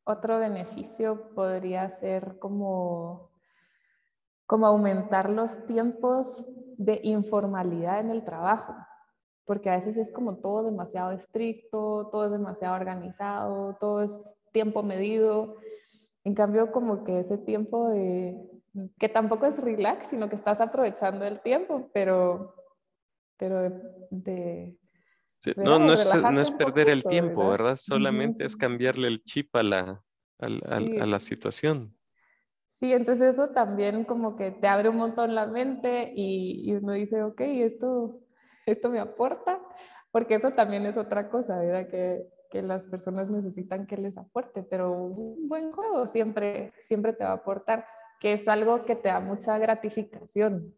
[0.02, 3.30] otro beneficio podría ser como,
[4.46, 6.44] como aumentar los tiempos
[6.78, 8.74] de informalidad en el trabajo,
[9.44, 14.82] porque a veces es como todo demasiado estricto, todo es demasiado organizado, todo es tiempo
[14.82, 15.56] medido.
[16.24, 18.36] En cambio, como que ese tiempo de,
[18.98, 22.54] que tampoco es relax, sino que estás aprovechando el tiempo, pero,
[23.36, 23.70] pero
[24.10, 24.76] de...
[25.56, 27.76] no, no es, no es perder el tiempo, ¿verdad?
[27.76, 30.02] Solamente es cambiarle el chip a la,
[30.40, 31.94] a, a la situación.
[32.66, 36.92] Sí, entonces eso también como que te abre un montón la mente y, y, uno
[36.92, 38.23] dice, ok, esto,
[38.72, 39.60] esto me aporta,
[40.10, 41.88] porque eso también es otra cosa, ¿verdad?
[41.88, 47.24] Que que las personas necesitan que les aporte, pero un buen juego siempre, siempre te
[47.24, 47.84] va a aportar,
[48.20, 50.72] que es algo que te da mucha gratificación.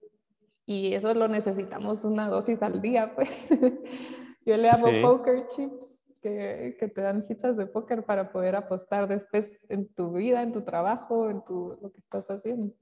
[0.65, 3.47] Y eso lo necesitamos una dosis al día, pues.
[4.47, 9.07] Yo le llamo poker chips, que, que, te dan fichas de póker para poder apostar
[9.07, 12.73] después en tu vida, en tu trabajo, en tu, lo que estás haciendo.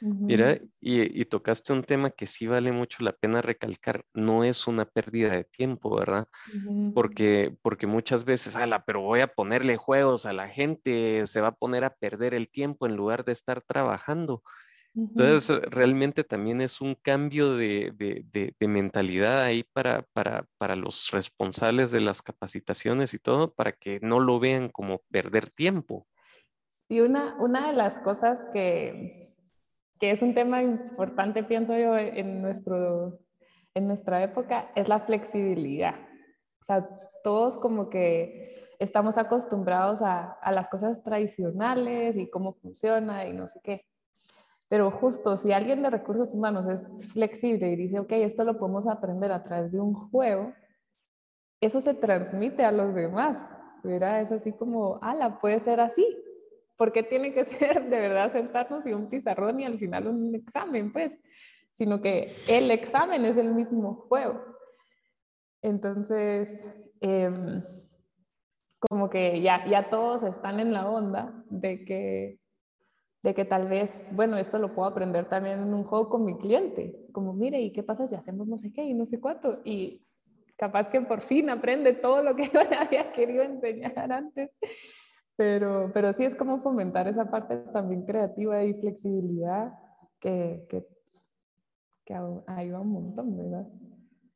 [0.00, 4.84] Mira, y, tocaste un tema que sí vale mucho la pena recalcar, no es una
[4.84, 6.28] pérdida de tiempo, ¿verdad?
[6.94, 11.48] porque, porque muchas veces, ala, pero voy a ponerle juegos a la gente, se va
[11.48, 14.42] a poner a perder el tiempo en lugar de estar trabajando.
[14.94, 21.92] Entonces, realmente también es un cambio de, de, mentalidad ahí para, para, para, los responsables
[21.92, 26.06] de las capacitaciones y todo, para que no lo vean como perder tiempo.
[26.68, 29.27] Sí, una, una de las cosas que,
[29.98, 33.18] que es un tema importante, pienso yo, en, nuestro,
[33.74, 35.94] en nuestra época, es la flexibilidad.
[36.60, 36.88] O sea,
[37.24, 43.48] todos como que estamos acostumbrados a, a las cosas tradicionales y cómo funciona y no
[43.48, 43.84] sé qué.
[44.68, 48.86] Pero justo si alguien de recursos humanos es flexible y dice, ok, esto lo podemos
[48.86, 50.52] aprender a través de un juego,
[51.60, 54.20] eso se transmite a los demás, ¿verdad?
[54.20, 56.06] Es así como, ala, puede ser así,
[56.78, 60.34] ¿Por qué tiene que ser de verdad sentarnos y un pizarrón y al final un
[60.34, 60.92] examen?
[60.92, 61.18] Pues,
[61.72, 64.40] sino que el examen es el mismo juego.
[65.60, 66.58] Entonces,
[67.00, 67.62] em,
[68.78, 72.38] como que ya, ya todos están en la onda de que,
[73.22, 76.38] de que tal vez, bueno, esto lo puedo aprender también en un juego con mi
[76.38, 76.96] cliente.
[77.12, 79.60] Como, mire, ¿y qué pasa si hacemos no sé qué y no sé cuánto?
[79.64, 80.06] Y
[80.56, 84.50] capaz que por fin aprende todo lo que yo le había querido enseñar antes.
[85.38, 89.72] Pero, pero sí es como fomentar esa parte también creativa y flexibilidad
[90.18, 90.84] que, que,
[92.04, 92.14] que
[92.48, 93.68] ayuda un montón, ¿verdad?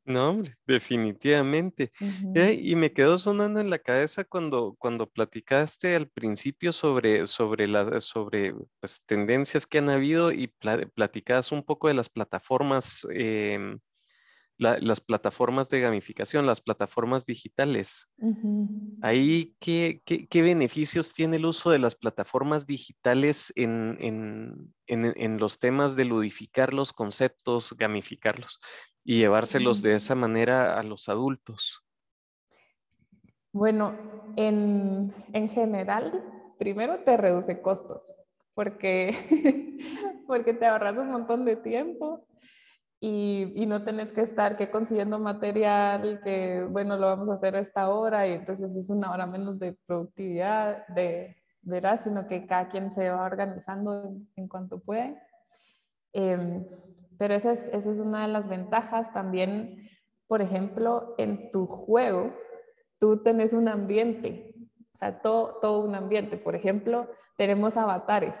[0.05, 1.91] No, hombre, definitivamente.
[1.99, 8.05] y me quedó sonando en la cabeza cuando, cuando platicaste al principio sobre, sobre, las,
[8.05, 10.47] sobre pues, tendencias que han habido y
[10.95, 13.05] platicabas un poco de las plataformas
[14.57, 18.09] las plataformas de gamificación, las plataformas digitales.
[19.01, 25.59] Ahí, ¿qué, ¿qué, beneficios tiene el uso de las plataformas digitales en, en, en, los
[25.59, 28.59] temas de ludificar los conceptos, gamificarlos
[29.03, 31.83] y llevárselos de esa manera a los adultos?
[33.51, 33.95] Bueno,
[34.35, 36.23] en, en general,
[36.57, 38.19] primero te reduce costos,
[38.53, 42.25] porque, porque te ahorras un montón de tiempo
[43.05, 47.89] y, no tenés que estar que consiguiendo material, que bueno, lo vamos a hacer esta
[47.89, 52.93] hora y entonces es una hora menos de productividad, de verás, sino que cada quien
[52.93, 55.21] se va organizando en, cuanto puede.
[56.13, 56.65] Em,
[57.17, 59.11] pero esa es, esa es una de las ventajas.
[59.11, 59.89] También,
[60.25, 62.33] por ejemplo, en tu juego,
[62.99, 64.55] tú tenés un ambiente,
[64.93, 66.37] o sea, todo, todo un ambiente.
[66.37, 68.37] Por ejemplo, tenemos avatares.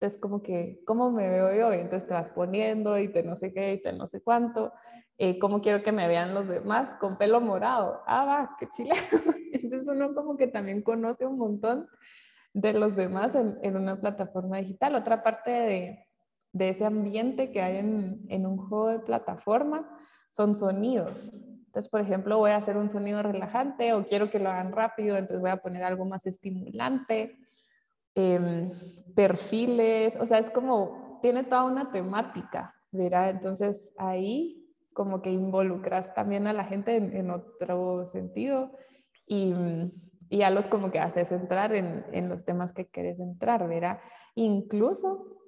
[0.00, 1.74] Entonces, como que, ¿cómo me veo yo?
[1.74, 4.72] Y entonces te vas poniendo y te no sé qué y te no sé cuánto.
[5.18, 6.88] Eh, ¿Cómo quiero que me vean los demás?
[6.98, 8.00] Con pelo morado.
[8.06, 8.94] Ah, va, qué chile.
[9.52, 11.86] Entonces uno como que también conoce un montón
[12.54, 14.94] de los demás en, en una plataforma digital.
[14.94, 16.06] Otra parte de,
[16.54, 19.86] de ese ambiente que hay en, en, un juego de plataforma
[20.30, 21.34] son sonidos.
[21.34, 25.18] Entonces, por ejemplo, voy a hacer un sonido relajante o quiero que lo hagan rápido,
[25.18, 27.36] entonces voy a poner algo más estimulante.
[28.14, 28.72] Em,
[29.14, 33.30] perfiles, o sea, es como, tiene toda una temática, ¿verdad?
[33.30, 38.72] Entonces ahí como que involucras también a la gente en, otro sentido
[39.26, 39.54] y,
[40.28, 44.00] y, ya los como que haces entrar en, en los temas que quieres entrar, ¿verdad?
[44.34, 45.38] Incluso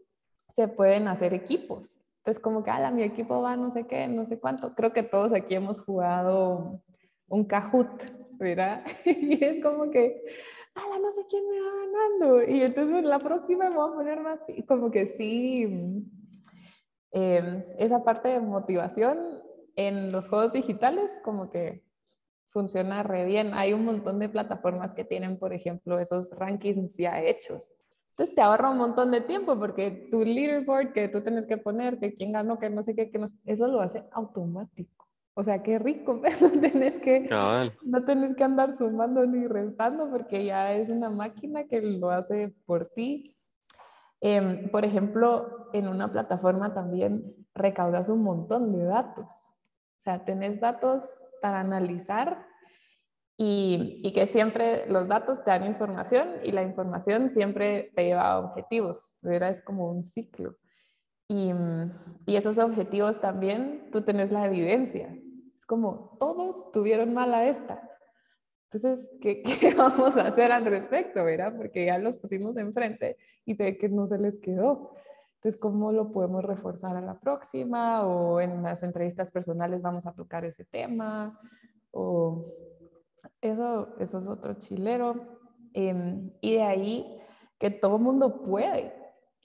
[0.55, 2.01] se pueden hacer equipos.
[2.19, 4.77] Entonces como que, ala, mi equipo va no sé qué, no sé cuánto.
[4.77, 6.81] Creo que todos aquí hemos jugado
[7.27, 8.05] un Kahoot,
[8.39, 8.85] ¿verdad?
[9.05, 10.23] y es como que
[10.75, 12.43] ala, no sé quién me va ganando.
[12.51, 16.07] Y entonces la próxima me voy a poner más, como que sí,
[17.11, 19.19] em, esa parte de motivación
[19.77, 21.85] en los juegos digitales, como que
[22.51, 23.55] funciona re bien.
[23.55, 27.75] Hay un montón de plataformas que tienen, por ejemplo, esos rankings ya hechos.
[28.11, 31.99] Entonces te ahorra un montón de tiempo porque tu leaderboard que tú tienes que poner,
[31.99, 35.02] que quién ganó, que no sé qué, que no, eso lo hace automático.
[35.35, 37.29] O sea, qué rico, no tenés que,
[37.83, 42.55] no tenés que andar sumando ni restando porque ya es una máquina que lo hace
[42.67, 43.37] por ti.
[44.21, 49.27] Em, por ejemplo, en una plataforma también recaudas un montón de datos.
[49.27, 51.05] O sea, tenés datos
[51.41, 52.47] para analizar
[53.37, 58.31] y, y, que siempre los datos te dan información y la información siempre te lleva
[58.33, 59.51] a objetivos, ¿verdad?
[59.51, 60.57] Es como un ciclo.
[61.33, 61.51] Y,
[62.27, 65.17] y, esos objetivos también tú tenés la evidencia.
[65.57, 67.89] Es como todos tuvieron mala esta.
[68.71, 71.55] Entonces, ¿qué, ¿qué, vamos a hacer al respecto, verdad?
[71.57, 73.17] Porque ya los pusimos enfrente
[73.47, 74.93] y sé que no se les quedó.
[75.37, 78.07] Entonces, ¿cómo lo podemos reforzar a la próxima?
[78.07, 81.41] O en las entrevistas personales vamos a tocar ese tema.
[81.93, 82.45] O
[83.41, 85.41] eso, eso es otro chilero.
[85.73, 87.21] Em, y de ahí
[87.59, 89.02] que todo mundo puede.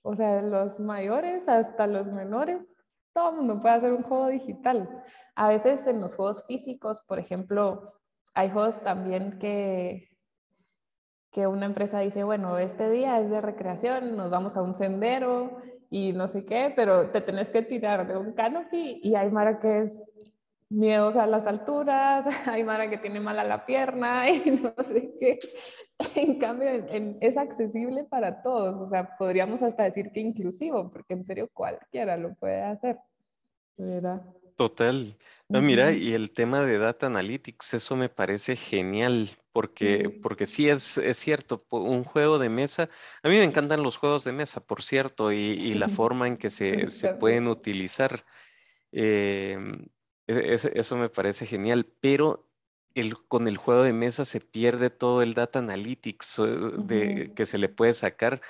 [0.09, 2.61] O sea, los mayores hasta los menores,
[3.13, 5.03] todo el mundo puede hacer un juego digital.
[5.35, 7.91] A veces en los juegos físicos, por ejemplo,
[8.33, 10.07] hay juegos también que,
[11.29, 15.57] que una empresa dice, bueno, este día es de recreación, nos vamos a un sendero
[15.89, 19.59] y no sé qué, pero te tenés que tirar de un canopy y hay Mara
[19.59, 20.09] que es
[20.69, 25.39] miedos a las alturas, hay Mara que tiene mala la pierna y no sé qué.
[26.15, 26.69] En cambio,
[27.21, 32.17] es accesible para todos, o sea, podríamos hasta decir que inclusivo, porque en serio cualquiera
[32.17, 32.97] lo puede hacer.
[33.77, 34.21] ¿verdad?
[34.55, 35.15] Total.
[35.49, 40.67] No, mira, y el tema de data analytics, eso me parece genial, porque, porque sí
[40.67, 42.89] es, es cierto, un juego de mesa,
[43.21, 46.49] a mí me encantan los juegos de mesa, por cierto, y, la forma en que
[46.49, 48.25] se, se pueden utilizar.
[48.91, 49.85] Em,
[50.27, 52.47] e, eso me parece genial, pero
[52.95, 57.45] el, con el juego de mesa se pierde todo el data analytics eh, de, que
[57.45, 58.41] se le puede sacar.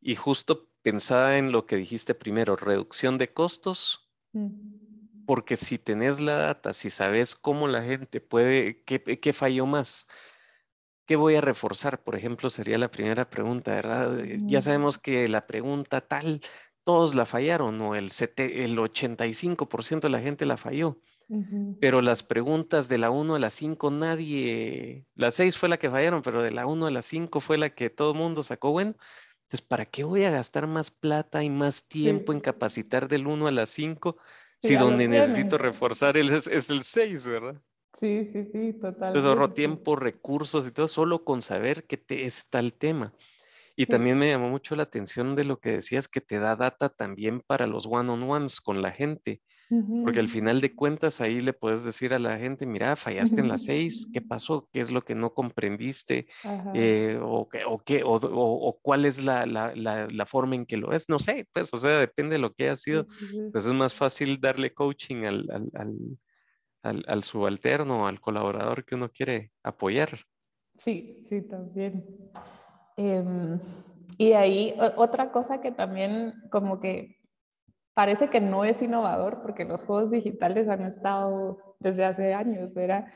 [0.00, 5.24] Y justo pensaba en lo que dijiste primero, reducción de costos, mm.
[5.26, 10.06] porque si tenés la data, si sabes cómo la gente puede, qué, qué falló más,
[11.06, 12.02] ¿qué voy a reforzar?
[12.02, 14.18] Por ejemplo, sería la primera pregunta, ¿verdad?
[14.42, 16.40] Ya sabemos que la pregunta tal,
[16.84, 21.00] todos la fallaron o el, el 85% de la gente la falló.
[21.80, 25.90] Pero las preguntas de la 1 a la 5 nadie, la 6 fue la que
[25.90, 28.70] fallaron, pero de la 1 a la 5 fue la que todo el mundo sacó
[28.70, 28.94] bueno.
[29.42, 33.46] Entonces, ¿para qué voy a gastar más plata y más tiempo en capacitar del 1
[33.46, 34.16] a la 5
[34.60, 37.60] si donde necesito reforzar es, es, el 6, ¿verdad?
[37.98, 39.08] Sí, sí, sí, total.
[39.08, 43.12] Entonces ahorro tiempo, recursos y todo solo con saber que te, es tal tema.
[43.76, 46.88] Y también me llamó mucho la atención de lo que decías, que te da data
[46.88, 49.42] también para los one-on-ones con la gente.
[50.04, 53.48] Porque al final de cuentas ahí le puedes decir a la gente, mira, fallaste en
[53.48, 54.68] las seis, ¿qué pasó?
[54.72, 56.26] ¿Qué es lo que no comprendiste?
[56.74, 60.92] Eh, o, o, qué, o, o, cuál es la, la, la, forma en que lo
[60.92, 61.08] es?
[61.08, 63.06] No sé, pues, o sea, depende de lo que haya sido.
[63.50, 66.18] Pues es más fácil darle coaching al, al,
[66.82, 70.10] al, al, subalterno, al colaborador que uno quiere apoyar.
[70.76, 72.30] Sí, sí, también.
[72.96, 73.60] Em,
[74.18, 77.16] y ahí otra cosa que también como que
[77.94, 83.06] parece que no es innovador porque los juegos digitales han estado desde hace años, ¿verdad?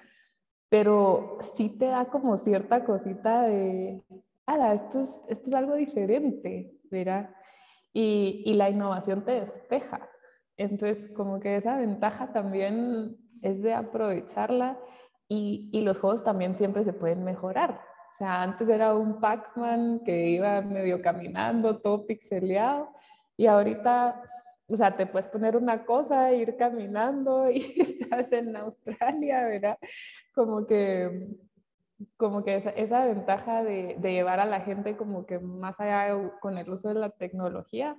[0.68, 4.02] Pero sí te da como cierta cosita de,
[4.46, 7.30] ala, esto es, esto es algo diferente, ¿verdad?
[7.92, 10.08] Y, y la innovación te despeja.
[10.56, 14.78] Entonces, como que esa ventaja también es de aprovecharla
[15.28, 17.80] y, y, los juegos también siempre se pueden mejorar.
[18.10, 22.90] O sea, antes era un Pac-Man que iba medio caminando, todo pixeleado,
[23.36, 24.22] y ahorita
[24.70, 29.78] o sea, te puedes poner una cosa, ir caminando y estás en Australia, ¿verdad?
[30.32, 31.28] Como que,
[32.16, 36.56] como que esa, ventaja de, de, llevar a la gente como que más allá con
[36.56, 37.96] el uso de la tecnología,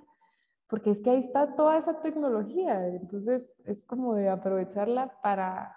[0.66, 5.76] porque es que ahí está toda esa tecnología, entonces es como de aprovecharla para,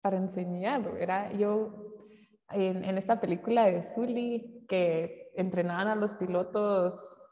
[0.00, 1.32] para enseñar, ¿verdad?
[1.32, 1.95] Yo
[2.50, 7.26] en, en esta película de Zully, que entrenaban a los pilotos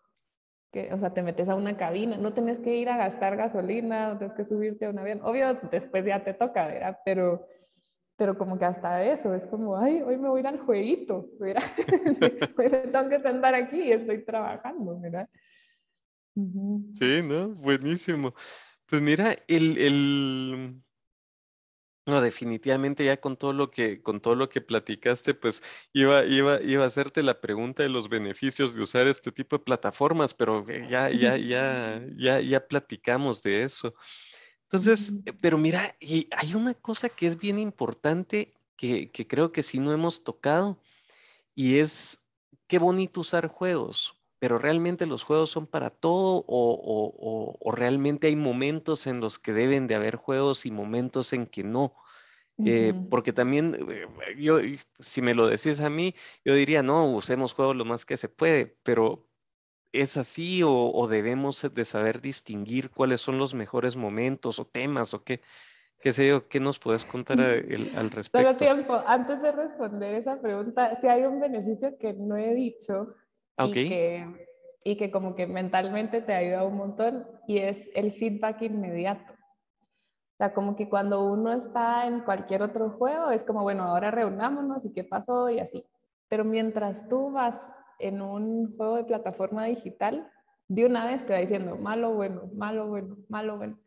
[0.93, 4.19] o sea, te metes a una cabina, no tienes que ir a gastar gasolina, no
[4.19, 5.21] tienes que subirte a un avión.
[5.23, 6.99] Obvio, después ya te toca, ¿verdad?
[7.05, 7.47] Pero,
[8.17, 11.29] pero como que hasta eso, es como, ay, hoy me voy a ir al jueguito,
[11.39, 11.62] ¿verdad?
[12.93, 15.29] tengo que andar aquí y estoy trabajando, ¿verdad?
[16.95, 17.51] Sí, ¿no?
[17.51, 18.35] Buenísimo.
[18.87, 20.83] Pues mira, el, el,
[22.07, 25.62] No, definitivamente ya con todo lo que, con todo lo que platicaste, pues
[25.94, 29.64] iba, iba, iba a hacerte la pregunta de los beneficios de usar este tipo de
[29.64, 33.94] plataformas, pero eh, ya, ya, ya, ya, ya platicamos de eso.
[34.64, 39.50] Entonces, eh, pero mira, y hay una cosa que es bien importante que, que creo
[39.50, 40.78] que sí no hemos tocado,
[41.55, 42.30] y es
[42.66, 49.07] qué bonito usar juegos, pero realmente los juegos son para todo o, realmente hay momentos
[49.07, 51.95] en los que deben de haber juegos y momentos en que no.
[52.59, 54.59] Eh, porque también, eh, yo,
[54.99, 56.14] si me lo decís a mí,
[56.45, 59.26] yo diría, no, usemos juegos lo más que se puede, pero
[59.92, 65.24] ¿es así o, debemos de saber distinguir cuáles son los mejores momentos o temas o
[65.24, 65.40] qué?
[66.03, 66.49] ¿Qué sé yo?
[66.49, 68.47] ¿Qué nos puedes contar al respecto?
[68.47, 73.14] Solo tiempo, antes de responder esa pregunta, si hay un beneficio que no he dicho,
[73.59, 74.48] y, que,
[74.84, 79.32] y que como que mentalmente te ayuda un montón y es el feedback inmediato.
[79.32, 84.11] O sea, como que cuando uno está en cualquier otro juego, es como, bueno, ahora
[84.11, 85.86] reunámonos y qué pasó y así.
[86.28, 90.28] Pero mientras tú vas en un juego de plataforma digital,
[90.66, 93.78] de una vez te va diciendo malo, bueno, malo, bueno, malo, bueno.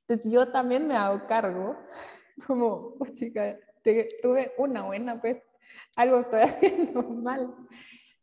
[0.00, 1.74] Entonces yo también me hago cargo,
[2.46, 5.38] como, oh, chica, tuve una buena, pues
[5.96, 7.54] algo estoy haciendo mal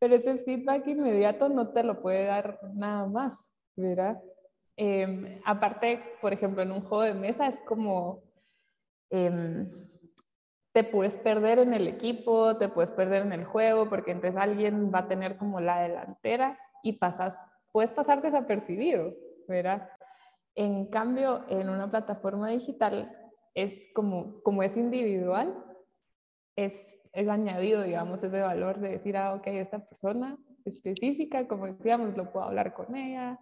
[0.02, 4.20] pero ese feedback inmediato no te lo puede dar nada más, ¿verdad?
[4.76, 8.24] Em, aparte, por ejemplo, en un juego de mesa es como
[9.12, 9.70] em,
[10.74, 14.92] te puedes perder en el equipo, te puedes perder en el juego, porque entonces alguien
[14.92, 17.40] va a tener como la delantera y pasas,
[17.72, 19.14] puedes pasar desapercibido,
[19.48, 19.88] ¿verdad?
[20.56, 23.16] En cambio, en una plataforma digital
[23.54, 25.64] es como, como es individual,
[26.56, 26.84] es
[27.14, 32.32] es añadido, digamos, ese valor de decir, ah, ok, esta persona específica, como decíamos, lo
[32.32, 33.40] puedo hablar con ella,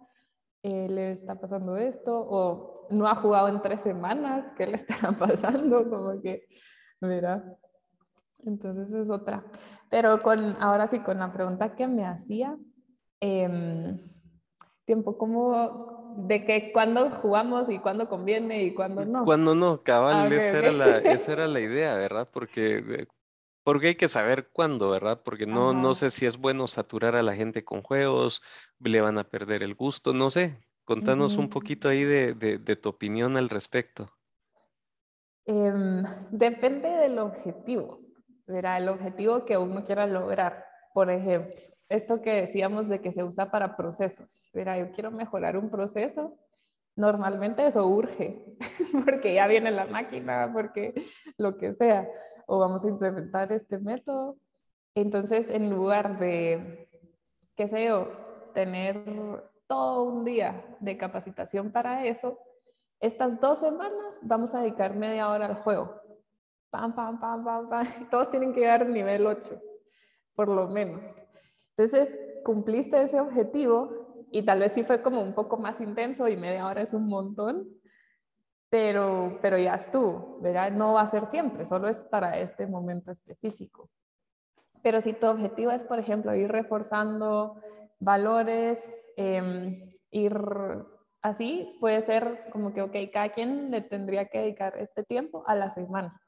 [0.62, 5.12] eh, le está pasando esto, o no ha jugado en tres semanas, ¿qué le estará
[5.18, 5.88] pasando?
[5.88, 6.46] Como que,
[7.00, 7.44] mira,
[8.44, 9.44] entonces es otra.
[9.88, 12.56] Pero con, ahora sí, con la pregunta que me hacía,
[13.20, 13.98] eh,
[14.84, 19.24] tiempo como de que cuando jugamos y cuándo conviene y cuándo no.
[19.24, 22.28] Cuando no, cabal, esa, Era la, esa era la idea, ¿verdad?
[22.32, 23.06] Porque eh,
[23.62, 25.22] porque hay que saber cuándo, ¿verdad?
[25.24, 28.42] Porque no, no sé si es bueno saturar a la gente con juegos,
[28.78, 30.58] le van a perder el gusto, no sé.
[30.84, 34.10] Contanos un poquito ahí de, de, tu opinión al respecto.
[35.44, 38.00] Em, depende del objetivo,
[38.46, 38.78] ¿verdad?
[38.78, 40.66] El objetivo que uno quiera lograr.
[40.92, 41.54] Por ejemplo,
[41.88, 44.78] esto que decíamos de que se usa para procesos, ¿verdad?
[44.78, 46.36] Yo quiero mejorar un proceso,
[46.96, 48.42] normalmente eso urge,
[49.04, 50.94] porque ya viene la máquina, porque
[51.36, 52.08] lo que sea
[52.50, 54.36] o vamos a implementar este método.
[54.96, 56.88] Entonces, en lugar de,
[57.54, 58.08] qué sé yo,
[58.54, 59.04] tener
[59.68, 62.40] todo un día de capacitación para eso,
[62.98, 65.94] estas dos semanas vamos a dedicar media hora al juego.
[66.70, 67.86] Pam, pam, pam, pam, pam.
[68.10, 69.62] Todos tienen que llegar nivel 8,
[70.34, 71.08] por lo menos.
[71.76, 76.36] Entonces, cumpliste ese objetivo y tal vez sí fue como un poco más intenso y
[76.36, 77.68] media hora es un montón,
[78.70, 80.70] pero, pero ya estuvo, ¿verdad?
[80.70, 83.90] No va a ser siempre, solo es para este momento específico.
[84.82, 87.60] Pero si tu objetivo es, por ejemplo, ir reforzando
[87.98, 90.34] valores, eh, ir
[91.20, 95.54] así, puede ser como que, ok, cada quien le tendría que dedicar este tiempo a
[95.54, 96.20] la semana.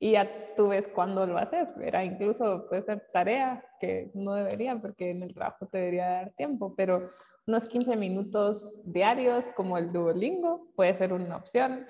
[0.00, 2.02] Y ya tú ves cuándo lo haces, ¿verdad?
[2.02, 6.74] Incluso puede ser tarea que no debería, porque en el trabajo te debería dar tiempo,
[6.74, 7.10] pero
[7.46, 11.86] unos 15 minutos diarios como el Duolingo puede ser una opción.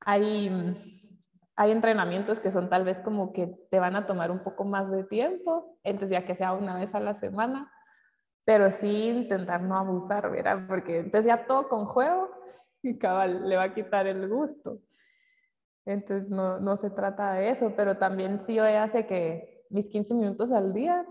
[0.00, 0.50] Hay,
[1.56, 4.90] hay entrenamientos que son tal vez como que te van a tomar un poco más
[4.90, 7.72] de tiempo, entonces ya que sea una vez a la semana,
[8.44, 10.64] pero sí intentar no abusar, ¿verdad?
[10.68, 12.30] Porque entonces ya todo con juego
[12.82, 14.78] y cabal le va a quitar el gusto.
[15.86, 20.14] Entonces no, no se trata de eso, pero también sí yo hace que mis 15
[20.14, 21.04] minutos al día,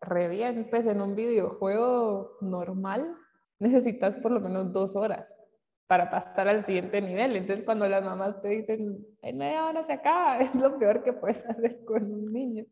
[0.00, 3.16] re bien, pues en un videojuego normal,
[3.58, 5.38] necesitas por lo menos dos horas
[5.86, 7.34] para pasar al siguiente nivel.
[7.34, 11.12] Entonces, cuando las mamás te dicen, en media hora se acaba, es lo peor que
[11.12, 12.64] puedes hacer con un niño.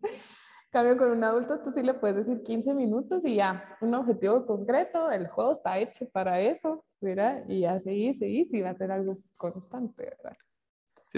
[0.70, 4.44] cambio, con un adulto, tú sí le puedes decir 15 minutos y ya, un objetivo
[4.44, 7.44] concreto, el juego está hecho para eso, ¿verdad?
[7.48, 10.36] Y ya seguís, seguís y va a ser algo constante, ¿verdad?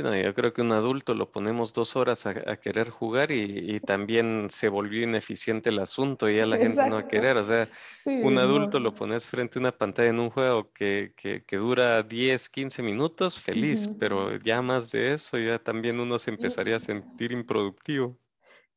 [0.03, 4.69] Yo creo que un adulto lo ponemos dos horas a, querer jugar y, también se
[4.69, 7.37] volvió ineficiente el asunto y ya la gente no va a querer.
[7.37, 7.69] O sea,
[8.07, 12.49] un adulto lo pones frente a una pantalla en un juego que, que, dura 10,
[12.49, 17.33] 15 minutos, feliz, pero ya más de eso ya también uno se empezaría a sentir
[17.33, 18.17] improductivo.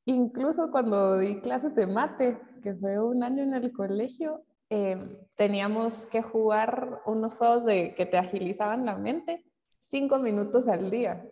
[0.06, 6.08] Incluso cuando di clases de mate, que fue un año en el colegio, em, teníamos
[6.08, 9.46] que jugar unos juegos de, que te agilizaban la mente
[9.92, 11.24] cinco minutos al día.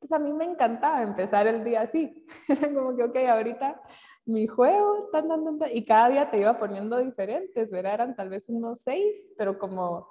[0.00, 2.26] Entonces a mí me encantaba empezar el día así.
[2.74, 3.80] como que, ok, ahorita
[4.26, 5.66] mi juego están dando...
[5.72, 7.94] Y cada día te iba poniendo diferentes, ¿verdad?
[7.94, 10.08] Eran tal vez unos seis, pero como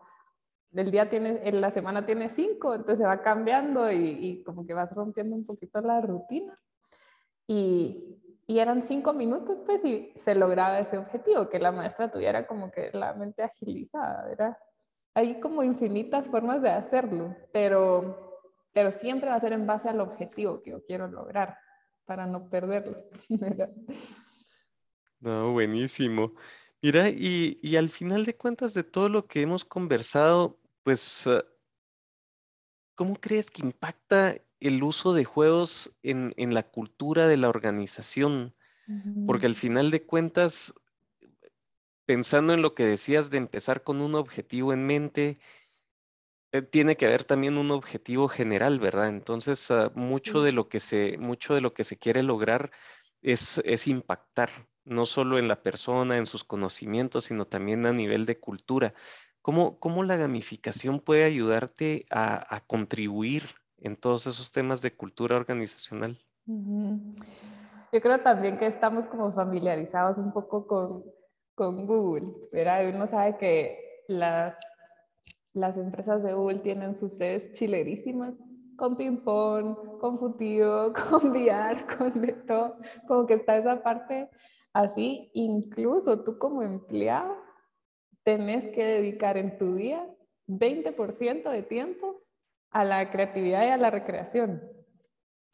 [0.74, 4.74] el día tiene, en la semana tiene cinco, entonces va cambiando y, y como que
[4.74, 6.60] vas rompiendo un poquito la rutina.
[7.48, 12.48] Y, y eran cinco minutos, pues, y se lograba ese objetivo, que la maestra tuviera
[12.48, 14.58] como que la mente agilizada, ¿verdad?
[15.18, 18.40] Hay como infinitas formas de hacerlo, pero,
[18.72, 21.58] pero siempre va a ser en base al objetivo que yo quiero lograr
[22.06, 23.04] para no perderlo.
[25.20, 26.36] no, buenísimo.
[26.84, 31.44] Mira, y, y, al final de cuentas de todo lo que hemos conversado, pues, ah,
[32.94, 38.54] ¿cómo crees que impacta el uso de juegos en, la cultura de la organización,
[39.26, 40.76] porque al final de cuentas,
[42.08, 45.40] pensando en lo que decías de empezar con un objetivo en mente,
[46.52, 49.10] eh, tiene que haber también un objetivo general, ¿verdad?
[49.10, 52.72] Entonces, ah, mucho, de lo que se, mucho de lo que se quiere lograr
[53.22, 54.50] es, es impactar,
[54.86, 58.96] no solo en la persona, en sus conocimientos, sino también a nivel de cultura.
[59.44, 63.44] ¿Cómo, cómo la gamificación puede ayudarte a, a contribuir
[63.80, 66.18] en todos esos temas de cultura organizacional.
[66.46, 71.04] Yo creo también que estamos como familiarizados un poco con,
[71.58, 72.88] con Google, ¿verdad?
[72.88, 74.56] Uno sabe que las,
[75.54, 78.36] las empresas de Google tienen sus sedes chilerísimas,
[78.78, 82.78] con ping-pong, con futivo, con VR, con de todo,
[83.08, 84.30] como que está esa parte
[84.72, 87.36] así, incluso tú como empleado
[88.22, 90.08] tenés que dedicar en tu día
[90.48, 92.22] 20% de tiempo
[92.70, 94.62] a la creatividad y a la recreación,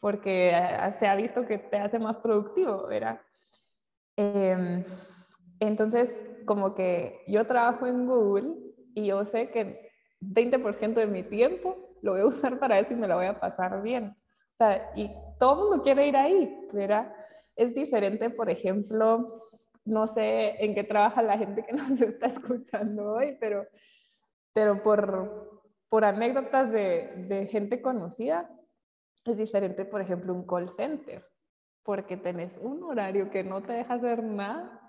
[0.01, 3.21] porque eh, se ha visto que te hace más productivo, ¿verdad?
[4.17, 4.83] Em,
[5.63, 8.55] entonces, como que yo trabajo en Google
[8.95, 9.91] y yo sé que
[10.21, 13.39] 20% de mi tiempo lo voy a usar para eso y me lo voy a
[13.39, 14.15] pasar bien.
[14.53, 15.09] O sea, y
[15.39, 17.13] todo el mundo quiere ir ahí, ¿verdad?
[17.55, 19.49] Es diferente, por ejemplo,
[19.85, 23.65] no sé en qué trabaja la gente que nos está escuchando hoy, pero,
[24.53, 28.49] pero por, por anécdotas de, gente conocida,
[29.25, 31.25] es diferente, por ejemplo, un call center,
[31.83, 34.81] porque tenés un horario que no te deja hacer nada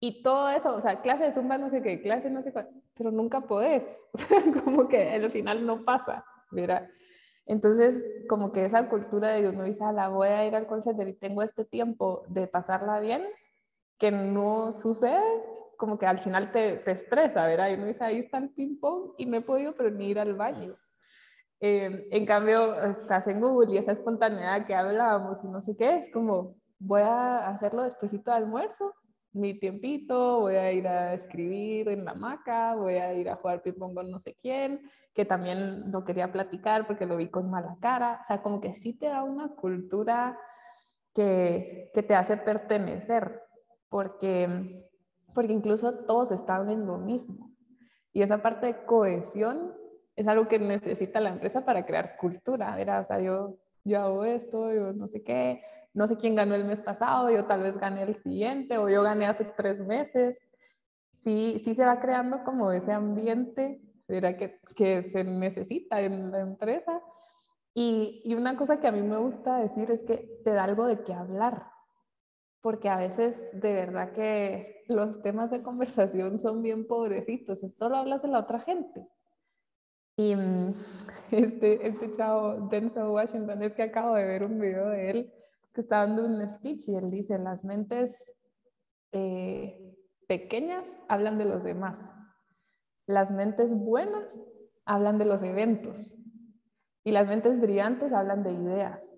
[0.00, 2.68] y todo eso, o sea, clase de zumba, no sé qué, clase no sé cuál,
[2.94, 3.84] pero nunca podés,
[4.64, 6.88] como que al final no pasa, ¿verdad?
[7.46, 11.08] Entonces, como que esa cultura de uno dice, la voy a ir al call center
[11.08, 13.24] y tengo este tiempo de pasarla bien,
[13.98, 15.24] que no sucede,
[15.76, 17.70] como que al final te, te estresa, ¿verdad?
[17.70, 20.34] Y uno dice, ahí está el ping-pong y no he podido pero ni ir al
[20.34, 20.76] baño.
[21.60, 25.96] Eh, en cambio, estás en Google y esa espontaneidad que hablábamos y no sé qué,
[25.96, 28.94] es como, voy a hacerlo despuesito de almuerzo,
[29.32, 33.62] mi tiempito, voy a ir a escribir en la maca, voy a ir a jugar
[33.62, 34.82] ping-pong con no sé quién,
[35.14, 38.20] que también lo quería platicar porque lo vi con mala cara.
[38.22, 40.38] O sea, como que sí te da una cultura
[41.14, 43.42] que, que te hace pertenecer,
[43.88, 44.84] porque
[45.38, 47.52] porque incluso todos están en lo mismo.
[48.12, 49.72] Y esa parte de cohesión
[50.16, 52.76] es algo que necesita la empresa para crear cultura.
[53.00, 55.62] O sea, yo, yo hago esto, yo no sé qué,
[55.94, 59.02] no sé quién ganó el mes pasado, yo tal vez gané el siguiente o yo
[59.02, 60.40] gané hace tres meses.
[61.12, 67.00] Sí, sí se va creando como ese ambiente Que, que se necesita en la empresa.
[67.74, 70.86] Y, y una cosa que a mí me gusta decir es que te da algo
[70.86, 71.66] de qué hablar
[72.60, 78.22] porque a veces de verdad que los temas de conversación son bien pobrecitos, solo hablas
[78.22, 79.06] de la otra gente.
[80.16, 80.74] Y mm,
[81.30, 85.34] este, este chavo, Denzel Washington, es que acabo de ver un video de él
[85.78, 88.32] que está dando un speech y él dice, las mentes
[89.12, 89.94] eh,
[90.26, 92.04] pequeñas hablan de los demás,
[93.06, 94.26] las mentes buenas
[94.84, 96.16] hablan de los eventos
[97.04, 99.16] y las mentes brillantes hablan de ideas.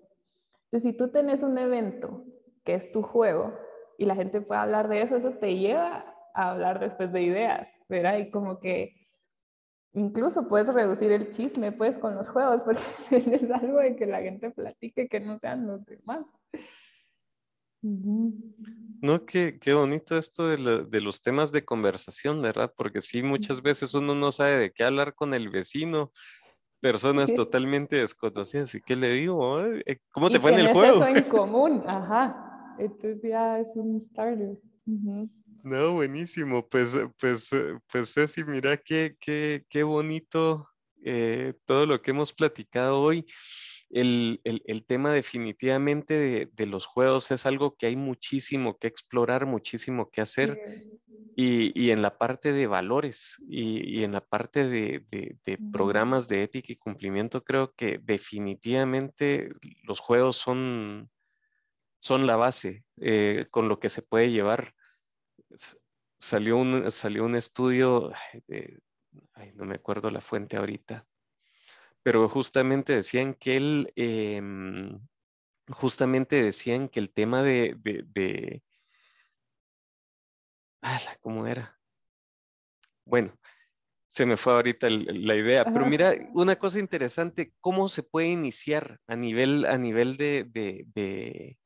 [0.65, 2.25] Entonces, si tú tenés un evento
[2.63, 3.53] que es tu juego,
[3.97, 7.69] y la gente puede hablar de eso, eso te lleva a hablar después de ideas,
[7.89, 8.17] ¿verdad?
[8.17, 8.95] Y como que
[9.93, 12.81] incluso puedes reducir el chisme, pues, con los juegos, porque
[13.11, 16.25] es algo de que la gente platique que no sean los demás.
[19.01, 22.71] No, qué, qué bonito esto de, de, los temas de conversación, ¿verdad?
[22.77, 26.11] Porque sí, muchas veces uno no sabe de qué hablar con el vecino,
[26.79, 28.75] personas totalmente desconocidas.
[28.75, 29.65] ¿Y qué le digo?
[29.65, 31.03] Eh, ¿Cómo te fue en el juego?
[31.03, 32.75] Eso en común, ajá.
[32.77, 34.59] Entonces ya es un starter.
[35.63, 36.67] No, buenísimo.
[36.67, 37.49] Pues, pues,
[37.91, 40.67] pues Ceci, mira qué, qué, qué bonito
[41.03, 43.25] eh, todo lo que hemos platicado hoy.
[43.91, 48.87] El, el, el tema definitivamente de, de, los juegos es algo que hay muchísimo que
[48.87, 50.59] explorar, muchísimo que hacer.
[51.35, 55.05] Y, en la parte de valores y, en la parte de,
[55.71, 59.49] programas de ética y cumplimiento, creo que definitivamente
[59.83, 61.09] los juegos son,
[62.01, 64.73] son la base eh, con lo que se puede llevar.
[66.19, 68.11] Salió un, salió un estudio,
[69.55, 71.05] no me acuerdo la fuente ahorita,
[72.03, 74.99] pero justamente decían que él, em,
[75.69, 78.63] justamente decían que el tema de, de,
[81.21, 81.79] ¿cómo era?
[83.05, 83.37] Bueno,
[84.07, 88.99] se me fue ahorita la idea, pero mira, una cosa interesante, ¿cómo se puede iniciar
[89.07, 91.57] a nivel, a nivel de, de,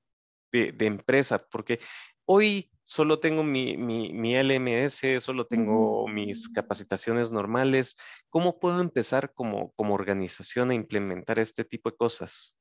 [0.51, 1.45] de empresa?
[1.47, 1.79] Porque
[2.25, 7.97] hoy solo tengo mi, mi, LMS, solo tengo mis capacitaciones normales.
[8.29, 12.55] ¿Cómo puedo empezar como, como organización a implementar este tipo de cosas?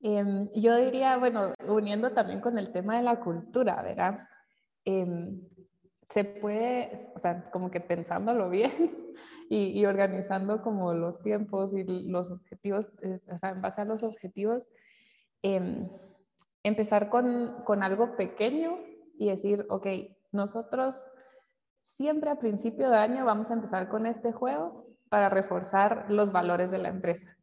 [0.00, 4.28] Em, yo diría, bueno, uniendo también con el tema de la cultura, ¿verdad?
[4.84, 5.42] Em,
[6.10, 9.14] se puede, o sea, como que pensándolo bien
[9.50, 12.88] y, y, organizando como los tiempos y los objetivos,
[13.30, 14.68] o sea, en base a los objetivos,
[15.42, 15.86] eh,
[16.66, 18.78] empezar con, con algo pequeño
[19.18, 19.86] y decir, ok,
[20.32, 21.06] nosotros
[21.82, 26.70] siempre a principio de año vamos a empezar con este juego para reforzar los valores
[26.70, 27.36] de la empresa.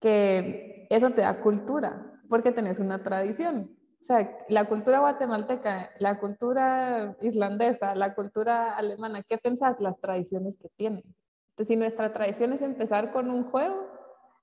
[0.00, 3.76] Que eso te da cultura, porque tenés una tradición.
[4.00, 9.80] O sea, la cultura guatemalteca, la cultura islandesa, la cultura alemana, ¿qué pensás?
[9.80, 11.02] Las tradiciones que tienen.
[11.50, 13.88] Entonces, si nuestra tradición es empezar con un juego,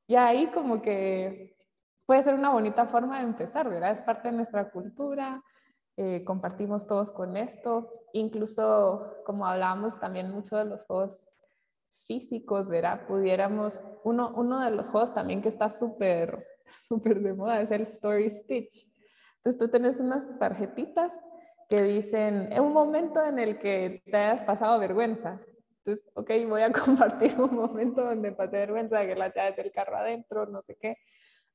[0.08, 1.56] ya ahí como que
[2.12, 3.94] puede ser una bonita forma de empezar, ¿verdad?
[3.94, 5.42] Es parte de nuestra cultura,
[5.96, 11.32] eh, compartimos todos con esto, incluso como hablábamos también mucho de los juegos
[12.08, 13.08] físicos, ¿verdad?
[13.08, 16.46] Pudiéramos, uno, uno de los juegos también que está súper,
[16.90, 18.86] súper de moda es el Story Stitch.
[19.38, 21.18] Entonces tú tienes unas tarjetitas
[21.70, 25.40] que dicen, en un momento en el que te hayas pasado vergüenza.
[25.78, 29.96] Entonces, ok, voy a compartir un momento donde pasé vergüenza, que la llave del carro
[29.96, 30.98] adentro, no sé qué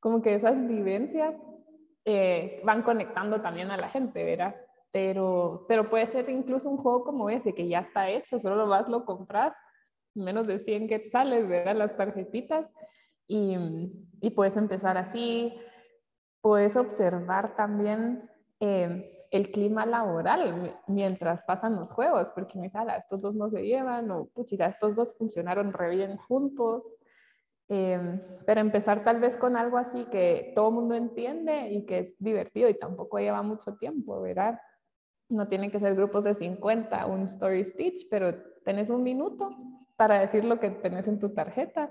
[0.01, 1.34] como que esas vivencias
[2.05, 4.55] eh, van conectando también a la gente, ¿verdad?
[4.92, 8.68] Pero, pero puede ser incluso un juego como ese, que ya está hecho, solo lo
[8.68, 9.55] vas, lo compras,
[10.14, 11.76] menos de 100 quetzales, ¿verdad?
[11.76, 12.66] Las tarjetitas,
[13.28, 13.57] y,
[14.20, 15.55] y puedes empezar así.
[16.40, 18.30] Puedes observar también
[18.61, 23.62] eh, el clima laboral mientras pasan los juegos, porque me sala, estos dos no se
[23.62, 26.84] llevan, o puchica, estos dos funcionaron re bien juntos.
[27.69, 31.99] Em, pero empezar tal vez con algo así que todo el mundo entiende y que
[31.99, 34.61] es divertido y tampoco lleva mucho tiempo, ¿verdad?
[35.29, 39.51] No tienen que ser grupos de 50, un story stitch, pero tenés un minuto
[39.97, 41.91] para decir lo que tenés en tu tarjeta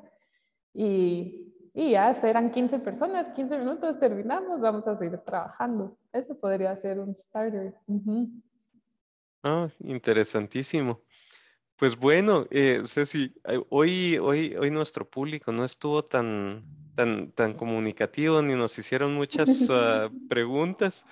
[0.73, 5.97] y, y ya serán 15 personas, 15 minutos, terminamos, vamos a seguir trabajando.
[6.13, 7.75] Eso podría ser un starter.
[9.43, 11.01] Ah, interesantísimo.
[11.77, 16.63] Pues bueno, eh, Ceci, eh, hoy, hoy, hoy nuestro público no estuvo tan,
[16.95, 21.05] tan, tan comunicativo ni nos hicieron muchas ah, preguntas.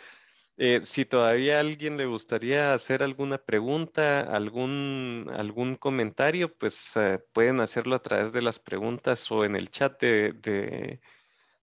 [0.55, 6.97] Eh, si todavía a alguien le gustaría hacer alguna pregunta, algún, algún comentario, pues
[7.33, 10.31] pueden hacerlo a través de las preguntas o en el chat de,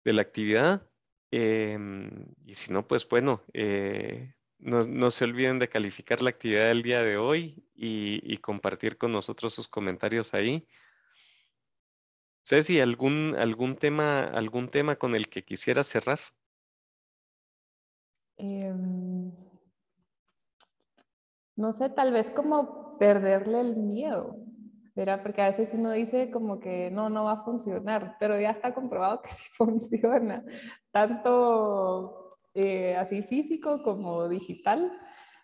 [0.04, 0.88] de, la actividad.
[1.30, 3.42] Em, y si no, pues bueno,
[4.58, 9.52] no, se olviden de calificar la actividad del día de hoy y, compartir con nosotros
[9.52, 10.66] sus comentarios ahí.
[12.42, 16.20] Ceci, ¿algún, algún, tema, ¿algún tema con el que quisiera cerrar?
[18.38, 19.32] Em,
[21.56, 24.36] no sé, tal vez como perderle el miedo,
[24.94, 25.22] ¿verdad?
[25.22, 28.72] Porque a veces uno dice como que no, no va a funcionar, pero ya está
[28.74, 30.44] comprobado que sí funciona.
[30.92, 32.25] Tanto
[32.56, 34.92] eh, así físico como digital,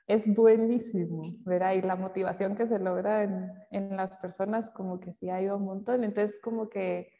[0.07, 1.75] es buenísimo, ¿verdad?
[1.75, 5.57] Y la motivación que se logra en, en, las personas como que sí ha ido
[5.57, 6.05] un montón.
[6.05, 7.13] Entonces, como que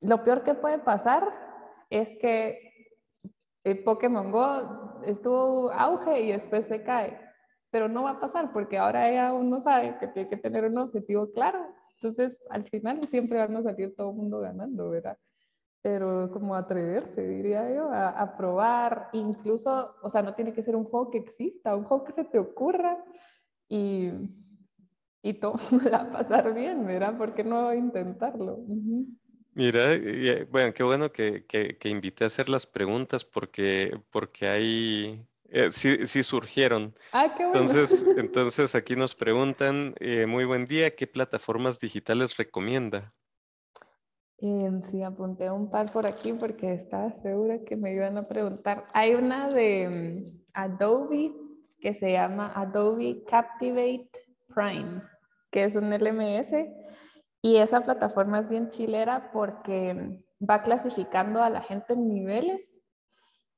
[0.00, 1.28] lo peor que puede pasar
[1.90, 2.70] es que
[3.64, 7.20] el Pokémon Go estuvo auge y después se cae,
[7.70, 10.78] pero no va a pasar porque ahora ya uno sabe que tiene que tener un
[10.78, 11.66] objetivo claro.
[11.94, 15.18] Entonces, al final siempre van a salir todo el mundo ganando, ¿verdad?
[15.82, 20.84] Pero como atreverse, diría yo, a, probar, incluso, o sea, no tiene que ser un
[20.84, 23.02] juego que exista, un juego que se te ocurra
[23.68, 24.10] y,
[25.22, 25.54] y todo
[25.92, 27.16] va a pasar bien, ¿verdad?
[27.16, 28.58] ¿Por qué no intentarlo?
[29.54, 29.88] Mira,
[30.50, 35.70] bueno, qué bueno que, que, que, invité a hacer las preguntas porque, porque hay, eh,
[35.70, 36.94] sí, sí, surgieron.
[37.12, 37.60] Ah, qué bueno.
[37.60, 43.10] Entonces, entonces aquí nos preguntan, eh, muy buen día, ¿qué plataformas digitales recomienda?
[44.42, 48.86] Em, sí, apunté un par por aquí porque estaba segura que me iban a preguntar.
[48.94, 51.34] Hay una de mm, Adobe
[51.78, 54.10] que se llama Adobe Captivate
[54.54, 55.02] Prime,
[55.50, 56.54] que es un LMS.
[57.42, 62.78] Y esa plataforma es bien chilera porque va clasificando a la gente en niveles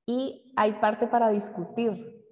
[0.04, 2.22] y hay parte para discutir.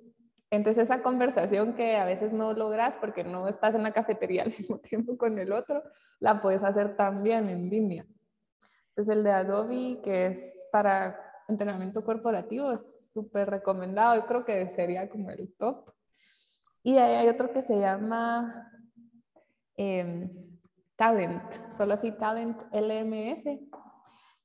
[0.50, 4.48] Entonces esa conversación que a veces no logras porque no estás en la cafetería al
[4.58, 5.82] mismo tiempo con el otro,
[6.18, 8.06] la puedes hacer también en línea.
[9.00, 14.14] Entonces el de Adobe, que es para entrenamiento corporativo, es súper recomendado.
[14.16, 15.90] Yo creo que sería como el top.
[16.82, 18.70] Y ahí hay otro que se llama
[19.74, 20.28] em,
[20.96, 23.58] Talent, solo así Talent LMS,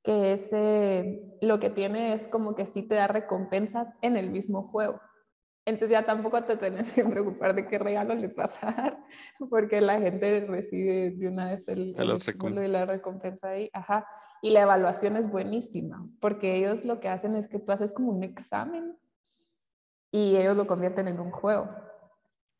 [0.02, 4.30] que es, eh, lo que tiene es como que sí te da recompensas en el
[4.30, 5.02] mismo juego.
[5.66, 8.98] Entonces ya tampoco te tienes que preocupar de qué regalo les vas a dar,
[9.50, 13.68] porque la gente recibe de una vez el, el y la recompensa ahí.
[13.74, 14.06] Ajá.
[14.46, 18.12] Y la evaluación es buenísima, porque ellos lo que hacen es que tú haces como
[18.12, 18.96] un examen
[20.12, 21.68] y ellos lo convierten en un juego.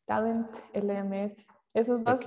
[0.03, 1.47] Talent LMS.
[1.77, 2.21] Esos dos,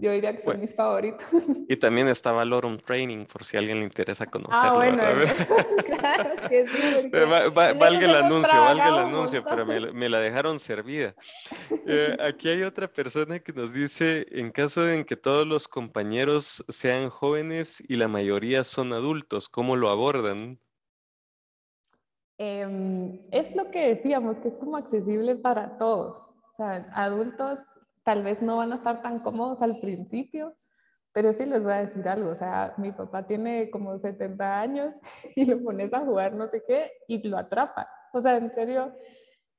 [0.00, 1.26] yo diría que son mis favoritos.
[1.68, 4.70] Y también está Valorum Training, por si a alguien le interesa ah, conocerlo.
[4.70, 5.02] Ah, bueno,
[6.00, 7.10] claro que sí.
[7.10, 11.14] valga el anuncio, valga el anuncio, pero me, la dejaron servida.
[11.88, 16.64] Eh, aquí hay otra persona que nos dice, en caso en que todos los compañeros
[16.68, 20.58] sean jóvenes y la mayoría son adultos, ¿cómo lo abordan?
[22.38, 26.28] Em, es lo que decíamos, que es como accesible para todos.
[26.50, 27.60] O sea, adultos
[28.06, 30.54] tal vez no van a estar tan cómodos al principio,
[31.12, 34.94] pero sí les voy a decir algo, o sea, mi papá tiene como 70 años
[35.34, 37.90] y lo pones a jugar no sé qué y lo atrapa.
[38.12, 38.94] O sea, en serio,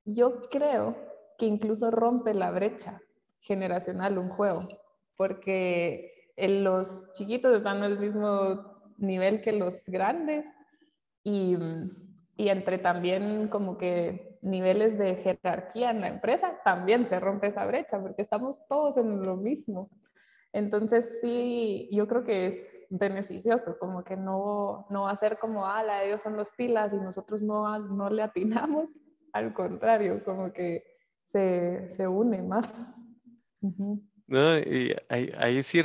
[0.06, 0.96] yo creo
[1.36, 3.02] que incluso rompe la brecha
[3.40, 4.66] generacional un juego,
[5.14, 10.46] porque los chiquitos están al mismo nivel que los grandes
[11.22, 11.54] y,
[12.38, 17.66] y entre también como que niveles de jerarquía en la empresa, también se rompe esa
[17.66, 19.90] brecha porque estamos todos en lo mismo.
[20.52, 26.04] Entonces sí, yo creo que es beneficioso, como que no, no ser como, ah, la
[26.04, 28.98] ellos son los pilas y nosotros no, no le atinamos,
[29.32, 30.84] al contrario, como que
[31.24, 32.66] se, se une más.
[34.26, 35.82] No, y ahí, sí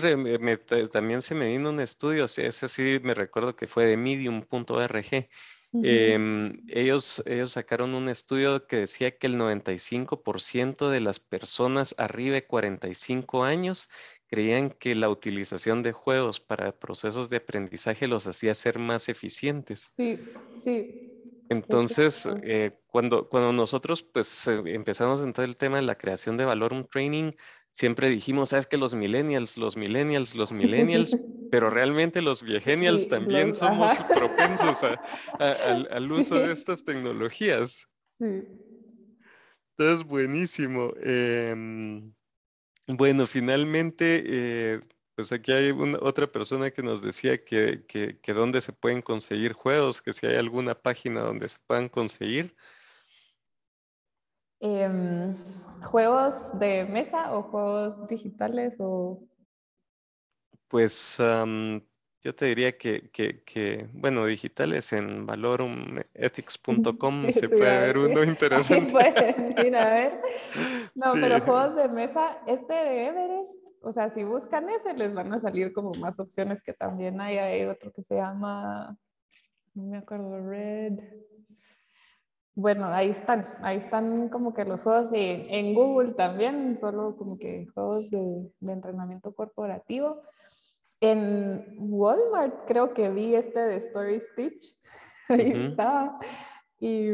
[0.92, 5.28] también se me vino un estudio, ese sí me recuerdo que fue de medium.org,
[5.82, 12.36] Em, ellos, ellos sacaron un estudio que decía que el 95% de las personas arriba
[12.36, 13.90] de 45 años
[14.28, 19.98] creían que la utilización de juegos para procesos de aprendizaje los hacía ser más eficientes.
[19.98, 20.96] Sí, sí.
[21.50, 26.38] Entonces, eh, cuando, cuando nosotros pues eh, empezamos en todo el tema de la creación
[26.38, 27.32] de valor, un training,
[27.74, 31.18] siempre dijimos, sabes que los millennials, los millennials, los millennials,
[31.50, 34.84] pero realmente los viegenials también somos propensos
[35.40, 37.90] al, uso de estas tecnologías.
[38.20, 38.44] Sí.
[39.78, 40.94] Entonces, buenísimo.
[41.02, 42.14] Em,
[42.88, 44.82] bueno, finalmente, eh,
[45.16, 49.54] pues aquí hay otra persona que nos decía que, que, que dónde se pueden conseguir
[49.54, 52.56] juegos, que si hay alguna página donde se puedan conseguir.
[54.60, 55.36] Em,
[55.84, 59.20] ¿Juegos de mesa o juegos digitales o...?
[60.68, 61.20] Pues
[62.24, 68.92] yo te diría que, que, que, bueno, digitales en valorumethics.com se puede ver uno interesante.
[68.92, 70.22] Pueden a ver.
[70.96, 75.34] No, pero juegos de mesa, este de Everest, o sea, si buscan ese, les van
[75.34, 77.40] a salir como más opciones que también hay.
[77.40, 78.96] Hay otro que se llama,
[79.74, 81.00] no me acuerdo, Red
[82.56, 87.68] bueno, ahí están, ahí están como que los juegos en Google también, solo como que
[87.74, 90.22] juegos de, entrenamiento corporativo.
[91.02, 94.80] En Walmart creo que vi este de Story Stitch,
[95.30, 96.20] ahí está.
[96.80, 97.10] Y,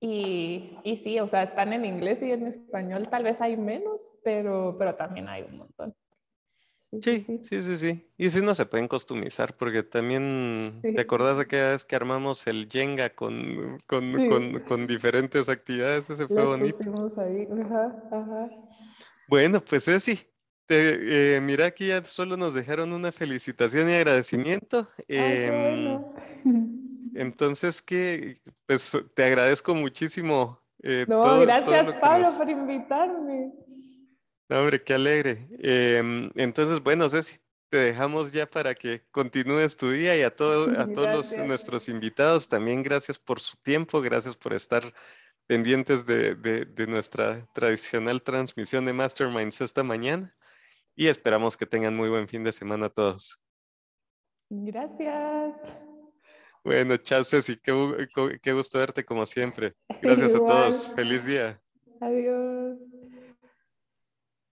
[0.00, 4.10] y, y, sí, o sea, están en inglés y en español, tal vez hay menos,
[4.24, 5.94] pero, pero también hay un montón.
[7.02, 8.10] Sí, sí, sí, sí.
[8.16, 12.46] Y sí no se pueden customizar porque también, ¿te acordás de aquella vez que armamos
[12.46, 16.08] el Jenga con, con, diferentes actividades?
[16.08, 16.78] Ese fue bonito.
[17.18, 17.46] Ahí.
[17.62, 18.50] Ajá, ajá.
[19.28, 20.18] Bueno, pues sí.
[20.70, 24.88] Eh, mira, aquí ya solo nos dejaron una felicitación y agradecimiento.
[25.08, 26.00] Em,
[27.14, 28.36] entonces, que
[28.66, 30.58] pues te agradezco muchísimo.
[30.82, 33.52] Eh, no, gracias Pablo por invitarme
[34.48, 35.48] hombre, qué alegre.
[35.60, 37.38] Em, entonces, bueno, Ceci,
[37.68, 42.48] te dejamos ya para que continúes tu día y a, todo, a todos nuestros invitados
[42.48, 44.82] también gracias por su tiempo, gracias por estar
[45.46, 50.34] pendientes de, de, nuestra tradicional transmisión de Masterminds esta mañana
[50.94, 53.42] y esperamos que tengan muy buen fin de semana todos.
[54.50, 55.54] Gracias.
[56.64, 58.08] Bueno, chao Ceci, qué,
[58.42, 59.74] qué gusto verte como siempre.
[60.02, 60.86] Gracias a todos.
[60.94, 61.60] Feliz día.
[62.00, 62.87] Adiós.